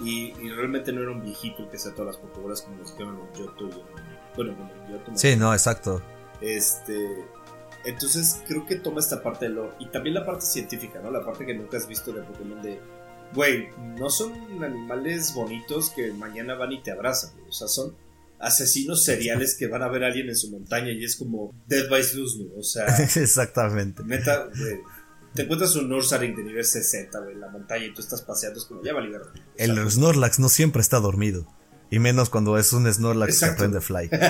[0.00, 3.16] y, realmente no era un viejito que hacía todas las Pokébolas como los que en
[3.38, 5.12] Yoto y bueno, como en Yoto.
[5.14, 6.02] Sí, no, exacto.
[6.40, 7.24] Este.
[7.84, 9.74] Entonces creo que toma esta parte de lo.
[9.78, 11.10] Y también la parte científica, ¿no?
[11.10, 12.80] La parte que nunca has visto de Pokémon de.
[13.34, 13.68] Güey,
[13.98, 17.96] no son animales bonitos que mañana van y te abrazan, O sea, son
[18.38, 21.88] asesinos seriales que van a ver a alguien en su montaña y es como Dead
[21.88, 22.86] by Snooze, O sea.
[23.16, 24.02] Exactamente.
[24.04, 24.80] Neta, güey
[25.34, 28.60] te encuentras un Nursaring de nivel 60, güey, en la montaña y tú estás paseando,
[28.60, 29.28] es como, ya va a liberar.
[29.56, 31.46] El Snorlax no siempre está dormido.
[31.90, 34.08] Y menos cuando es un Snorlax que aprende fly.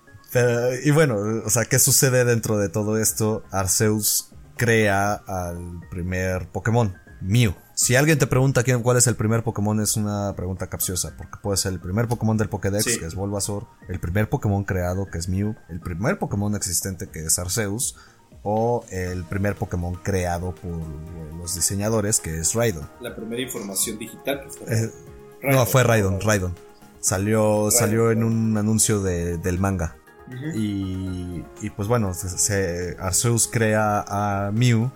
[0.84, 3.42] y bueno, o sea, ¿qué sucede dentro de todo esto?
[3.50, 7.54] Arceus crea al primer Pokémon, Mew.
[7.74, 11.38] Si alguien te pregunta quién, cuál es el primer Pokémon, es una pregunta capciosa, porque
[11.42, 15.18] puede ser el primer Pokémon del Pokédex, que es Bulbasaur, el primer Pokémon creado, que
[15.18, 17.96] es Mew, el primer Pokémon existente, que es Arceus,
[18.42, 20.72] o el primer Pokémon creado por
[21.38, 22.88] los diseñadores, que es Raidon.
[23.00, 24.90] La primera información digital eh,
[25.42, 26.54] No, fue Raidon, Raidon.
[27.00, 29.96] Salió, salió en un anuncio del manga.
[30.54, 34.90] Y, y, pues bueno, se, Arceus crea a Mew.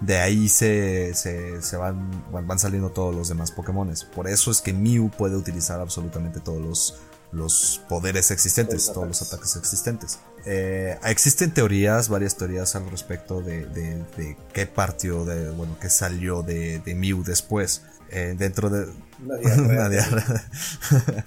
[0.00, 3.92] De ahí se, se, van, van saliendo todos los demás Pokémon.
[4.14, 6.94] Por eso es que Mew puede utilizar absolutamente todos los,
[7.32, 9.50] los poderes existentes, Los todos los ataques.
[9.50, 10.18] ataques existentes.
[10.46, 15.90] Eh, existen teorías, varias teorías al respecto de, de- de qué partió, de, bueno, qué
[15.90, 17.82] salió de, de Mew después.
[18.10, 18.86] Eh, dentro de,
[19.20, 20.44] Una diarrea.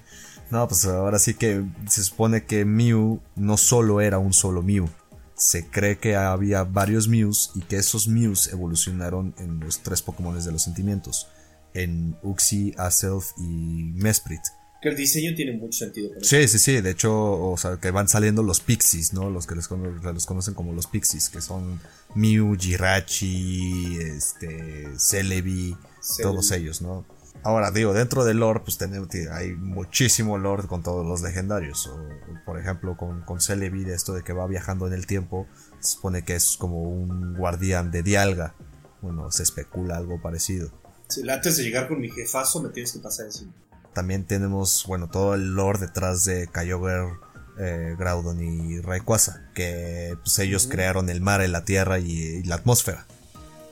[0.52, 4.88] no, pues ahora sí que se supone que Mew no solo era un solo Mew.
[5.34, 10.38] Se cree que había varios Mews y que esos Mews evolucionaron en los tres Pokémon
[10.38, 11.26] de los sentimientos.
[11.74, 14.42] En Uxie, Azelf y Mesprit.
[14.82, 16.10] Que el diseño tiene mucho sentido.
[16.22, 16.80] Sí, sí, sí.
[16.80, 17.12] De hecho,
[17.50, 19.30] o sea, que van saliendo los Pixies, ¿no?
[19.30, 21.80] Los que cono- los conocen como los Pixies, que son
[22.14, 26.22] Mew, Jirachi, este, Celebi, Celebi.
[26.22, 27.06] todos ellos, ¿no?
[27.44, 31.88] Ahora, digo, dentro del lore, pues tenemos, hay muchísimo lore con todos los legendarios.
[31.88, 31.98] O,
[32.44, 35.46] por ejemplo, con, con Celebi, de esto de que va viajando en el tiempo,
[35.80, 38.54] se supone que es como un guardián de Dialga.
[39.00, 40.70] Bueno, se especula algo parecido.
[41.08, 43.52] Sí, antes de llegar con mi jefazo me tienes que pasar encima.
[43.92, 47.12] También tenemos, bueno, todo el lore detrás de Kyogre,
[47.58, 52.54] eh, Groudon y Rayquaza, que pues ellos crearon el mar, la tierra y, y la
[52.54, 53.06] atmósfera,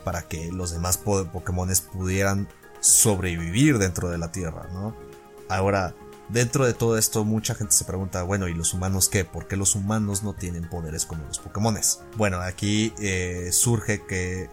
[0.05, 2.49] para que los demás po- Pokémones pudieran
[2.81, 4.97] sobrevivir dentro de la tierra, ¿no?
[5.49, 5.95] Ahora,
[6.29, 9.25] dentro de todo esto, mucha gente se pregunta, bueno, ¿y los humanos qué?
[9.25, 12.01] ¿Por qué los humanos no tienen poderes como los Pokémones?
[12.17, 14.49] Bueno, aquí eh, surge que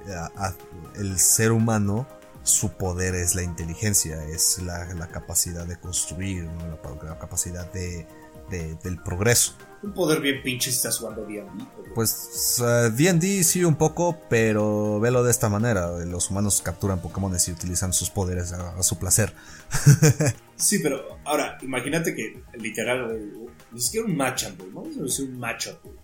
[0.95, 2.07] el ser humano
[2.43, 8.07] su poder es la inteligencia, es la, capacidad de construir, la, pa- la capacidad de-
[8.49, 9.53] del progreso.
[9.84, 11.65] Un poder bien pinche si estás jugando D&D.
[11.93, 12.59] Pues
[12.95, 17.93] D&D sí un poco, pero velo de esta manera, los humanos capturan Pokémones y utilizan
[17.93, 19.34] sus poderes a, a su placer.
[20.57, 23.32] Sí, pero ahora, imagínate que literal,
[23.71, 24.71] ni siquiera un matchup, güey.
[24.71, 25.95] Vamos a decir un matchup, güey.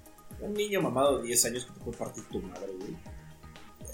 [0.41, 2.95] Un niño mamado de 10 años que te puede partir tu madre, güey.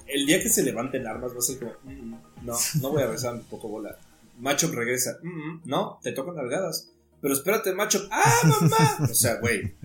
[0.05, 3.03] El día que se levanten armas va a ser como, "Mm, mm, no, no voy
[3.03, 3.97] a besar mi bola.
[4.39, 6.89] Matchup regresa, "Mm, no, te tocan largadas.
[7.21, 8.97] Pero espérate, matchup, ¡ah, mamá!
[9.09, 9.75] O sea, güey,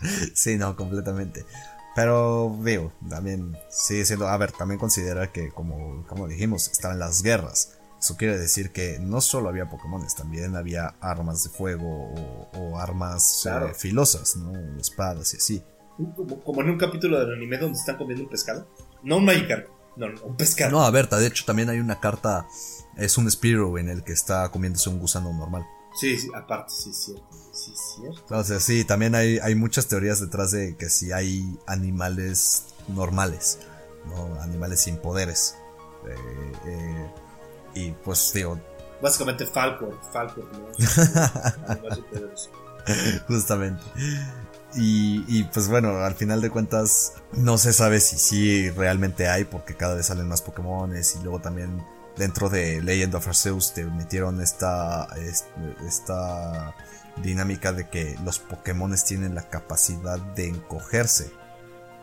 [0.34, 1.44] sí, no, completamente.
[1.94, 7.22] Pero digo, también sigue siendo, a ver, también considera que como, como dijimos, estaban las
[7.22, 7.78] guerras.
[7.98, 12.78] Eso quiere decir que no solo había Pokémones, también había armas de fuego o, o
[12.78, 14.52] armas eh, filosas, ¿no?
[14.78, 15.62] Espadas y así.
[15.96, 18.68] como, como en un capítulo del anime donde están comiendo un pescado.
[19.02, 20.72] No un Magikarp, no, no, un pescado.
[20.72, 22.46] No, a ver, de hecho también hay una carta,
[22.98, 25.66] es un Spearow en el que está comiéndose un gusano normal.
[25.98, 27.24] Sí, sí, aparte, sí, es cierto.
[27.52, 28.20] Sí, es cierto.
[28.20, 33.60] Entonces sí, también hay, hay muchas teorías detrás de que si hay animales normales,
[34.06, 34.40] ¿no?
[34.40, 35.56] Animales sin poderes.
[36.06, 37.10] Eh, eh,
[37.74, 38.58] y pues digo,
[39.00, 40.68] Básicamente Falcor, Falcor, ¿no?
[43.28, 43.82] Justamente.
[44.74, 49.44] Y, y, pues bueno, al final de cuentas no se sabe si sí realmente hay
[49.44, 51.82] porque cada vez salen más Pokémones y luego también
[52.16, 55.44] dentro de Legend of Arceus te metieron esta, es-
[55.86, 56.74] esta
[57.22, 61.30] dinámica de que los Pokémones tienen la capacidad de encogerse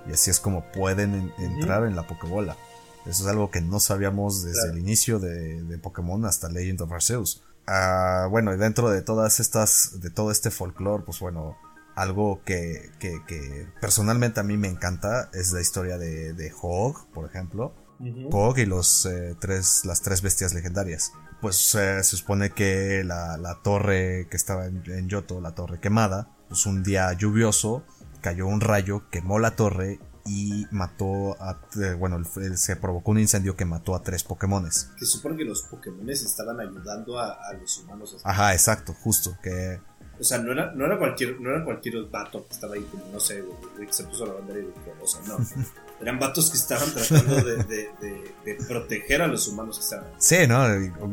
[0.07, 2.57] y así es como pueden en- entrar en la Pokébola.
[3.05, 4.73] Eso es algo que no sabíamos desde Claro.
[4.73, 7.43] el inicio de, de Pokémon hasta Legend of Arceus.
[7.67, 11.57] Ah, bueno, y dentro de todas estas, de todo este folclore, pues bueno,
[11.95, 17.07] algo que, que, que personalmente a mí me encanta es la historia de, de Hog,
[17.13, 17.73] por ejemplo.
[18.03, 18.29] Ujú.
[18.31, 21.13] Hog y los, eh, tres, las tres bestias legendarias.
[21.41, 25.79] Pues eh, se supone que la, la torre que estaba en, en Yoto, la torre
[25.79, 27.83] quemada, pues un día lluvioso
[28.21, 31.59] cayó un rayo, quemó la torre y mató a...
[31.81, 32.21] eh, bueno,
[32.55, 34.89] se provocó un incendio que mató a tres Pokémones.
[34.97, 38.17] Que supone que los Pokémon estaban ayudando a, a los humanos.
[38.23, 39.81] Ajá, exacto, justo, que...
[40.19, 43.03] O sea, no era, no era cualquier, no era cualquier vato que estaba ahí como,
[43.11, 43.43] no sé,
[43.77, 45.37] que se puso la bandera y o sea, no.
[46.03, 50.05] Eran vatos que estaban tratando de, de- de- de proteger a los humanos que estaban.
[50.19, 50.63] Sí, ¿no?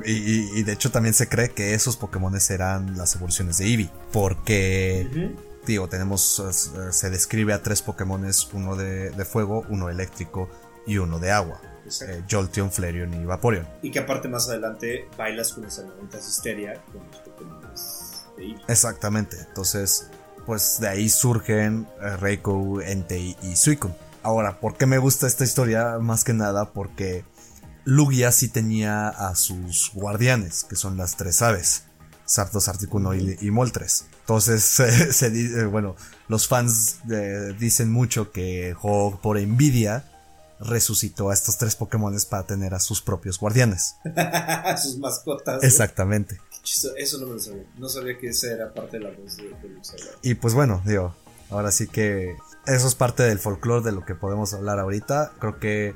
[0.04, 3.66] Y, y- y de hecho también se cree que esos Pokémones eran las evoluciones de
[3.66, 5.08] Eevee, porque...
[5.10, 5.40] Ujú.
[5.66, 10.48] digo, tenemos, eh, se describe a tres Pokémones, uno de, fuego, uno eléctrico
[10.86, 11.60] y uno de agua.
[12.06, 13.66] Eh, Jolteon, Flareon y Vaporeon.
[13.82, 17.60] Y que aparte más adelante bailas con las herramientas histeria con los Pokémon
[18.36, 18.62] de Eevee.
[18.68, 20.08] Exactamente, entonces,
[20.46, 23.94] pues de ahí surgen eh, Reiko, Entei y Suicune.
[24.22, 25.98] Ahora, ¿por qué me gusta esta historia?
[25.98, 27.24] Más que nada porque
[27.84, 31.84] Lugia sí tenía a sus guardianes, que son las tres aves.
[32.26, 34.06] Sartos, Articuno y, y Moltres.
[34.20, 34.62] Entonces,
[35.10, 35.96] se, eh, bueno,
[36.28, 40.04] los fans eh, dicen mucho que Hog, por envidia,
[40.60, 43.96] resucitó a estos tres Pokémones para tener a sus propios guardianes.
[44.82, 45.62] Sus mascotas.
[45.64, 46.40] Exactamente.
[46.62, 47.64] Eso no me lo sabía.
[47.78, 49.80] No sabía que esa era parte de la voz de, de.
[50.22, 51.14] Y pues bueno, digo,
[51.50, 52.36] ahora sí que
[52.66, 55.32] eso es parte del folclore de lo que podemos hablar ahorita.
[55.38, 55.94] Creo que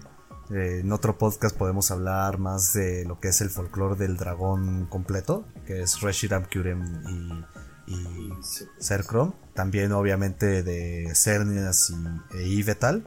[0.50, 4.86] eh, en otro podcast podemos hablar más de lo que es el folclore del dragón
[4.86, 7.44] completo, que es Reshiram, Kyurem y
[7.86, 8.32] y
[8.78, 9.32] Sercrom.
[9.54, 13.06] También obviamente de Cernias y, e Ivetal.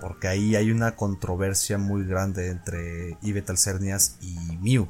[0.00, 4.88] Porque ahí hay una controversia muy grande entre Ivetal Cernias y Mew.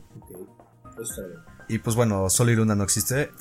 [1.68, 3.30] Y pues bueno, Sol y Luna no existe.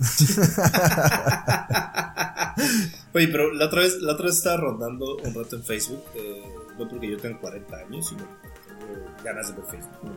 [3.13, 6.03] Oye, pero la otra vez, la otra vez estaba rondando un rato en Facebook.
[6.13, 6.43] Eh,
[6.77, 8.27] no porque yo tengo 40 años, sino
[8.67, 8.85] tengo
[9.23, 10.11] ganas de ver Facebook.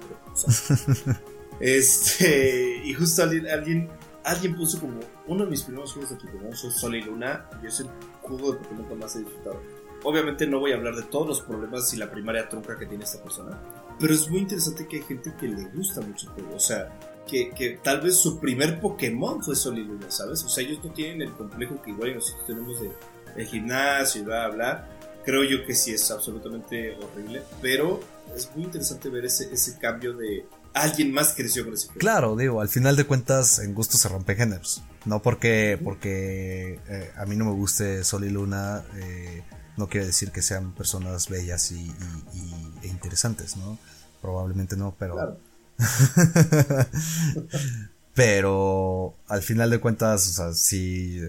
[1.60, 3.88] este, y justo alguien, alguien,
[4.24, 4.98] alguien puso como
[5.28, 7.48] uno de mis primeros juegos de Pokémon son Sol y Luna.
[7.62, 7.86] Y es el
[8.22, 9.62] juego de Pokémon que más he disfrutado.
[10.02, 13.04] Obviamente no voy a hablar de todos los problemas y la primaria trunca que tiene
[13.04, 13.56] esta persona.
[14.00, 16.56] Pero es muy interesante que hay gente que le gusta mucho el juego.
[16.56, 16.88] O sea,
[17.30, 20.42] que, tal vez su primer Pokémon fue Sol y Luna, ¿sabes?
[20.44, 22.90] O sea, ellos no tienen el complejo que igual nosotros tenemos de,
[23.36, 24.88] el gimnasio y bla, bla.
[25.24, 28.00] Creo yo que sí es absolutamente horrible, pero
[28.34, 32.00] es muy interesante ver ese, ese cambio de alguien más creció con ese juego.
[32.00, 34.82] Claro, digo, al final de cuentas en gusto se rompen géneros.
[35.04, 39.42] No porque, porque eh, a mí no me guste Sol y Luna, eh,
[39.76, 41.90] no quiere decir que sean personas bellas y,
[42.82, 43.78] e interesantes, ¿no?
[44.20, 45.38] Probablemente no, pero...
[48.14, 51.20] Pero al final de cuentas, o sea, si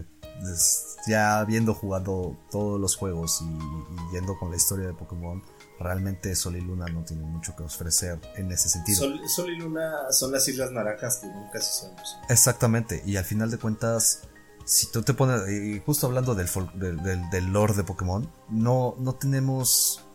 [1.08, 5.44] ya habiendo jugado todos los juegos y, yendo con la historia de Pokémon,
[5.80, 9.02] realmente Sol y Luna no tienen mucho que ofrecer en ese sentido.
[9.28, 11.92] Sol, y Luna son las Islas Naranjas que nunca se son.
[12.30, 14.22] Exactamente, y al final de cuentas,
[14.66, 19.16] si tú te pones, y justo hablando del, del, del, lore de Pokémon, no, no
[19.16, 20.06] tenemos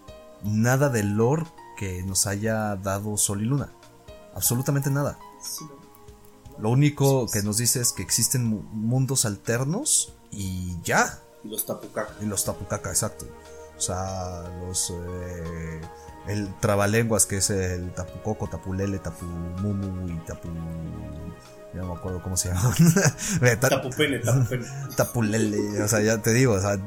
[0.43, 1.45] nada del lore
[1.77, 3.71] que nos haya dado Sol y Luna
[4.37, 5.19] absolutamente nada.
[6.59, 11.19] Lo único que nos dice es que existen mundos alternos y ya.
[11.43, 12.15] Y los tapucaca.
[12.21, 13.27] Y los tapucaca, exacto.
[13.77, 14.91] O sea, los.
[14.91, 15.81] Eh,
[16.29, 20.49] el trabalenguas que es el tapucoco, tapulele, tapumumu y tapu
[21.77, 22.75] ya no me acuerdo cómo se llama.
[23.61, 24.67] tapupene, tapupene.
[24.97, 26.79] Tapulele, o sea, ya te digo, o sea,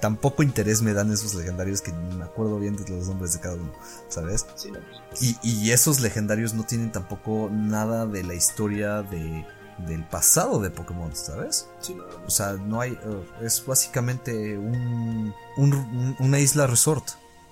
[0.00, 3.54] tampoco interés me dan esos legendarios que me acuerdo bien de los nombres de cada
[3.54, 3.72] uno,
[4.08, 4.46] ¿sabes?
[4.56, 4.70] Sí,
[5.08, 5.22] pues.
[5.22, 9.46] y, y esos legendarios no tienen tampoco nada de la historia de
[9.86, 11.68] del pasado de Pokémon, ¿sabes?
[11.80, 12.92] Sí, no, O sea, no hay.
[12.92, 17.04] Uh, es básicamente un, un, una isla resort.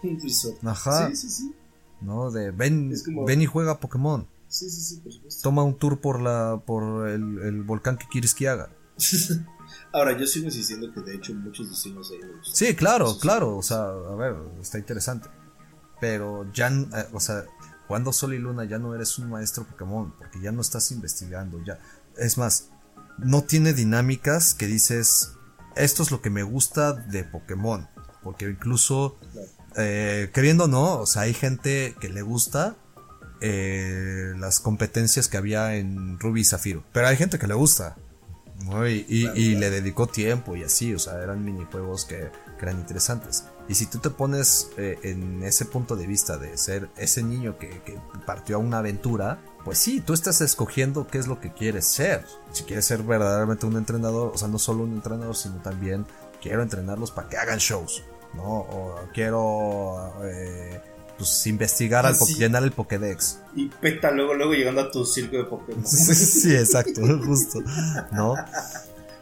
[0.03, 0.65] Un resort.
[0.65, 1.09] Ajá.
[1.09, 1.55] Sí, sí, sí.
[2.01, 2.31] ¿No?
[2.31, 2.93] De ven,
[3.27, 4.27] ven y juega Pokémon.
[4.51, 5.43] Sí, sí, sí, por supuesto.
[5.43, 8.69] Toma un tour por la por el, el volcán que quieres que haga.
[9.93, 12.19] Ahora, yo sigo insistiendo que de hecho muchos diseños ahí
[12.53, 13.57] Sí, claro, claro.
[13.57, 15.29] O sea, a ver, está interesante.
[16.01, 17.45] Pero ya, eh, o sea,
[17.87, 21.63] cuando Sol y Luna ya no eres un maestro Pokémon, porque ya no estás investigando,
[21.65, 21.79] ya.
[22.17, 22.71] Es más,
[23.19, 25.33] no tiene dinámicas que dices,
[25.77, 27.89] esto es lo que me gusta de Pokémon.
[28.25, 29.17] Porque incluso,
[29.77, 32.77] eh, queriendo o no, o sea, hay gente que le gusta
[33.41, 36.85] eh, las competencias que había en Ruby y Zafiro.
[36.93, 37.97] Pero hay gente que le gusta.
[39.09, 43.45] Y, le dedicó tiempo y así, o sea, eran minijuegos que, que eran interesantes.
[43.69, 47.59] Y si tú te pones eh, en ese punto de vista de ser ese niño
[47.59, 51.53] que, que, partió a una aventura, pues sí, tú estás escogiendo qué es lo que
[51.53, 52.25] quieres ser.
[52.53, 56.05] Si quieres ser verdaderamente un entrenador, o sea, no solo un entrenador, sino también
[56.43, 58.03] quiero entrenarlos para que hagan shows,
[58.35, 58.43] ¿no?
[58.43, 60.81] O quiero eh,
[61.21, 63.41] pues investigar al llenar el Pokédex.
[63.55, 65.87] Y peta luego, luego llegando a tu circo de Pokémon.
[65.87, 67.61] sí, exacto, justo.
[68.11, 68.37] ¿No?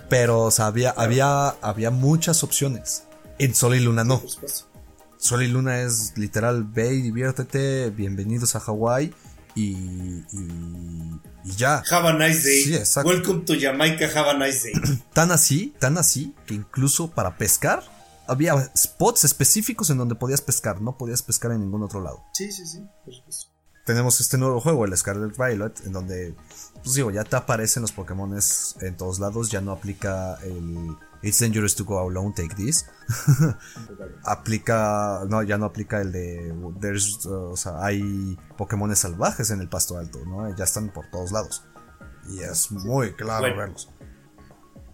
[0.09, 3.03] Pero o sea, había, había, había muchas opciones.
[3.41, 4.23] En Sol y Luna no.
[5.17, 9.13] Sol y Luna es literal, ve y diviértete, bienvenidos a Hawái
[9.57, 11.83] y, y, y, ya.
[11.91, 12.63] Have a nice day.
[12.63, 13.11] Sí, exacto.
[13.11, 14.99] Welcome to Jamaica, have a nice day.
[15.13, 17.83] tan así, tan así, que incluso para pescar
[18.29, 22.25] había spots específicos en donde podías pescar, no podías pescar en ningún otro lado.
[22.33, 23.53] Sí, sí, sí, por supuesto.
[23.85, 26.35] Tenemos este nuevo juego, el Scarlet Violet, en donde,
[26.83, 28.39] pues digo, ya te aparecen los Pokémon
[28.83, 32.87] en todos lados, ya no aplica el It's dangerous to go alone, take this.
[34.25, 39.61] aplica, no, ya no aplica el de, there's, uh, o sea, hay Pokémon salvajes en
[39.61, 40.55] el pasto alto, ¿no?
[40.55, 41.65] Ya están por todos lados.
[42.29, 43.91] Y es muy claro verlos.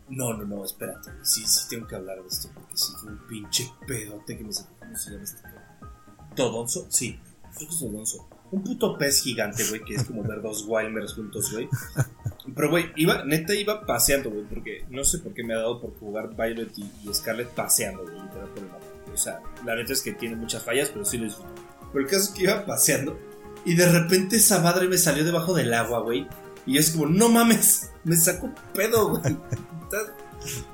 [0.09, 1.11] No, no, no, espérate.
[1.23, 4.53] Sí, sí tengo que hablar de esto porque sí fue un pinche pedote que me
[4.53, 4.75] sacó.
[4.79, 5.43] ¿Cómo se llama este
[6.37, 6.87] ¿Todonzo?
[6.91, 7.19] Sí,
[7.57, 8.29] creo que es Todonzo.
[8.51, 11.69] Un puto pez gigante, güey, que es como ver dos Wilmers juntos, güey.
[12.55, 15.81] Pero, güey, iba, neta iba paseando, güey, porque no sé por qué me ha dado
[15.81, 18.87] por jugar Violet y, Scarlet paseando, güey, literal por el mapa.
[19.13, 21.51] O sea, la neta es que tiene muchas fallas, pero sí lo disfruto.
[21.93, 23.19] Pero el caso es que iba paseando
[23.65, 26.27] y de repente esa madre me salió debajo del agua, güey.
[26.67, 29.37] Y es como, no mames, me sacó pedo, güey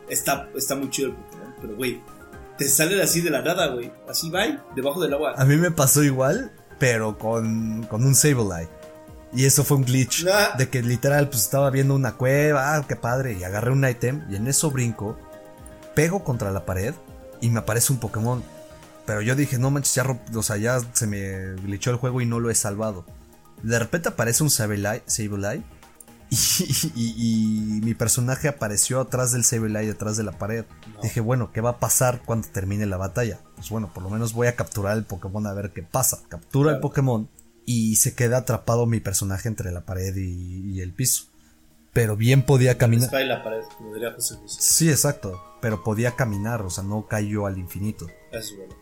[0.08, 2.02] está, está muy chido el Pokémon, pero güey,
[2.58, 3.90] te sale así de la nada, güey.
[4.08, 4.42] Así va,
[4.76, 5.34] debajo del agua.
[5.36, 8.68] A mí me pasó igual, pero con, con un Sableye.
[9.32, 10.26] Y eso fue un glitch.
[10.58, 13.32] De que literal, pues estaba viendo una cueva, ah, qué padre.
[13.38, 15.16] Y agarré un ítem y en eso brinco,
[15.94, 16.94] pego contra la pared
[17.40, 18.42] y me aparece un Pokémon.
[19.06, 20.04] Pero yo dije, no manches, ya,
[20.34, 23.06] o sea, ya se me glitchó el juego y no lo he salvado.
[23.62, 25.62] De repente aparece un Sableye, Sableye
[26.94, 30.64] y, y- y mi personaje apareció atrás del Sableye, atrás de la pared.
[31.02, 33.40] Dije, bueno, ¿qué va a pasar cuando termine la batalla?
[33.56, 36.20] Pues bueno, por lo menos voy a capturar el Pokémon a ver qué pasa.
[36.28, 36.80] Captura el.
[36.80, 37.28] Pokémon
[37.66, 41.24] y se queda atrapado mi personaje entre la pared y, y el piso.
[41.92, 43.06] Pero bien podía caminar.
[43.06, 44.52] Está en la pared, como diría José Luis.
[44.60, 45.42] Sí, exacto.
[45.60, 48.06] Pero podía caminar, o sea, no cayó al infinito.
[48.30, 48.74] Eso es bueno.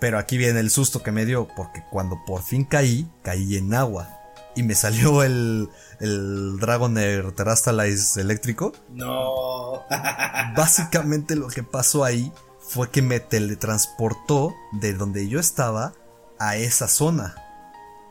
[0.00, 3.72] Pero aquí viene el susto que me dio, porque cuando por fin caí, caí en
[3.74, 4.08] agua.
[4.56, 5.68] Y me salió el,
[6.00, 8.72] el Dragonair Terrastalize eléctrico.
[8.88, 9.82] No.
[10.56, 15.92] Básicamente lo que pasó ahí fue que me teletransportó de donde yo estaba
[16.38, 17.36] a esa zona.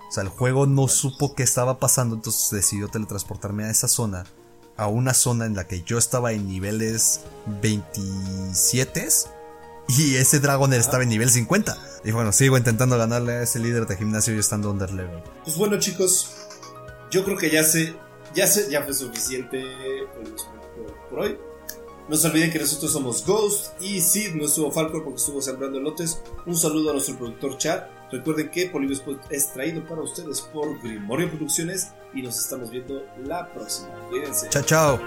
[0.08, 4.26] O sea, el juego no supo qué estaba pasando, entonces decidió teletransportarme a esa zona.
[4.78, 7.22] A una zona en la que yo estaba en niveles
[7.62, 9.08] 27
[9.88, 11.78] y ese Dragonair estaba en nivel 50.
[12.04, 15.22] Y bueno, sigo intentando ganarle a ese líder de gimnasio y estando under level.
[15.44, 16.30] Pues bueno, chicos,
[17.12, 17.96] yo creo que ya se,
[18.34, 19.64] ya se, ya fue suficiente
[21.10, 21.38] por, hoy.
[22.08, 25.80] No se olviden que nosotros somos Ghost y Sid no estuvo Falcor porque estuvo sembrando
[25.80, 26.22] lotes.
[26.46, 27.84] Un saludo a nuestro productor Chad.
[28.12, 28.92] Recuerden que Point
[29.32, 33.90] es traído para ustedes por Grimorio Producciones y nos estamos viendo la próxima.
[34.10, 34.50] Cuídense.
[34.50, 35.00] Chao, chao.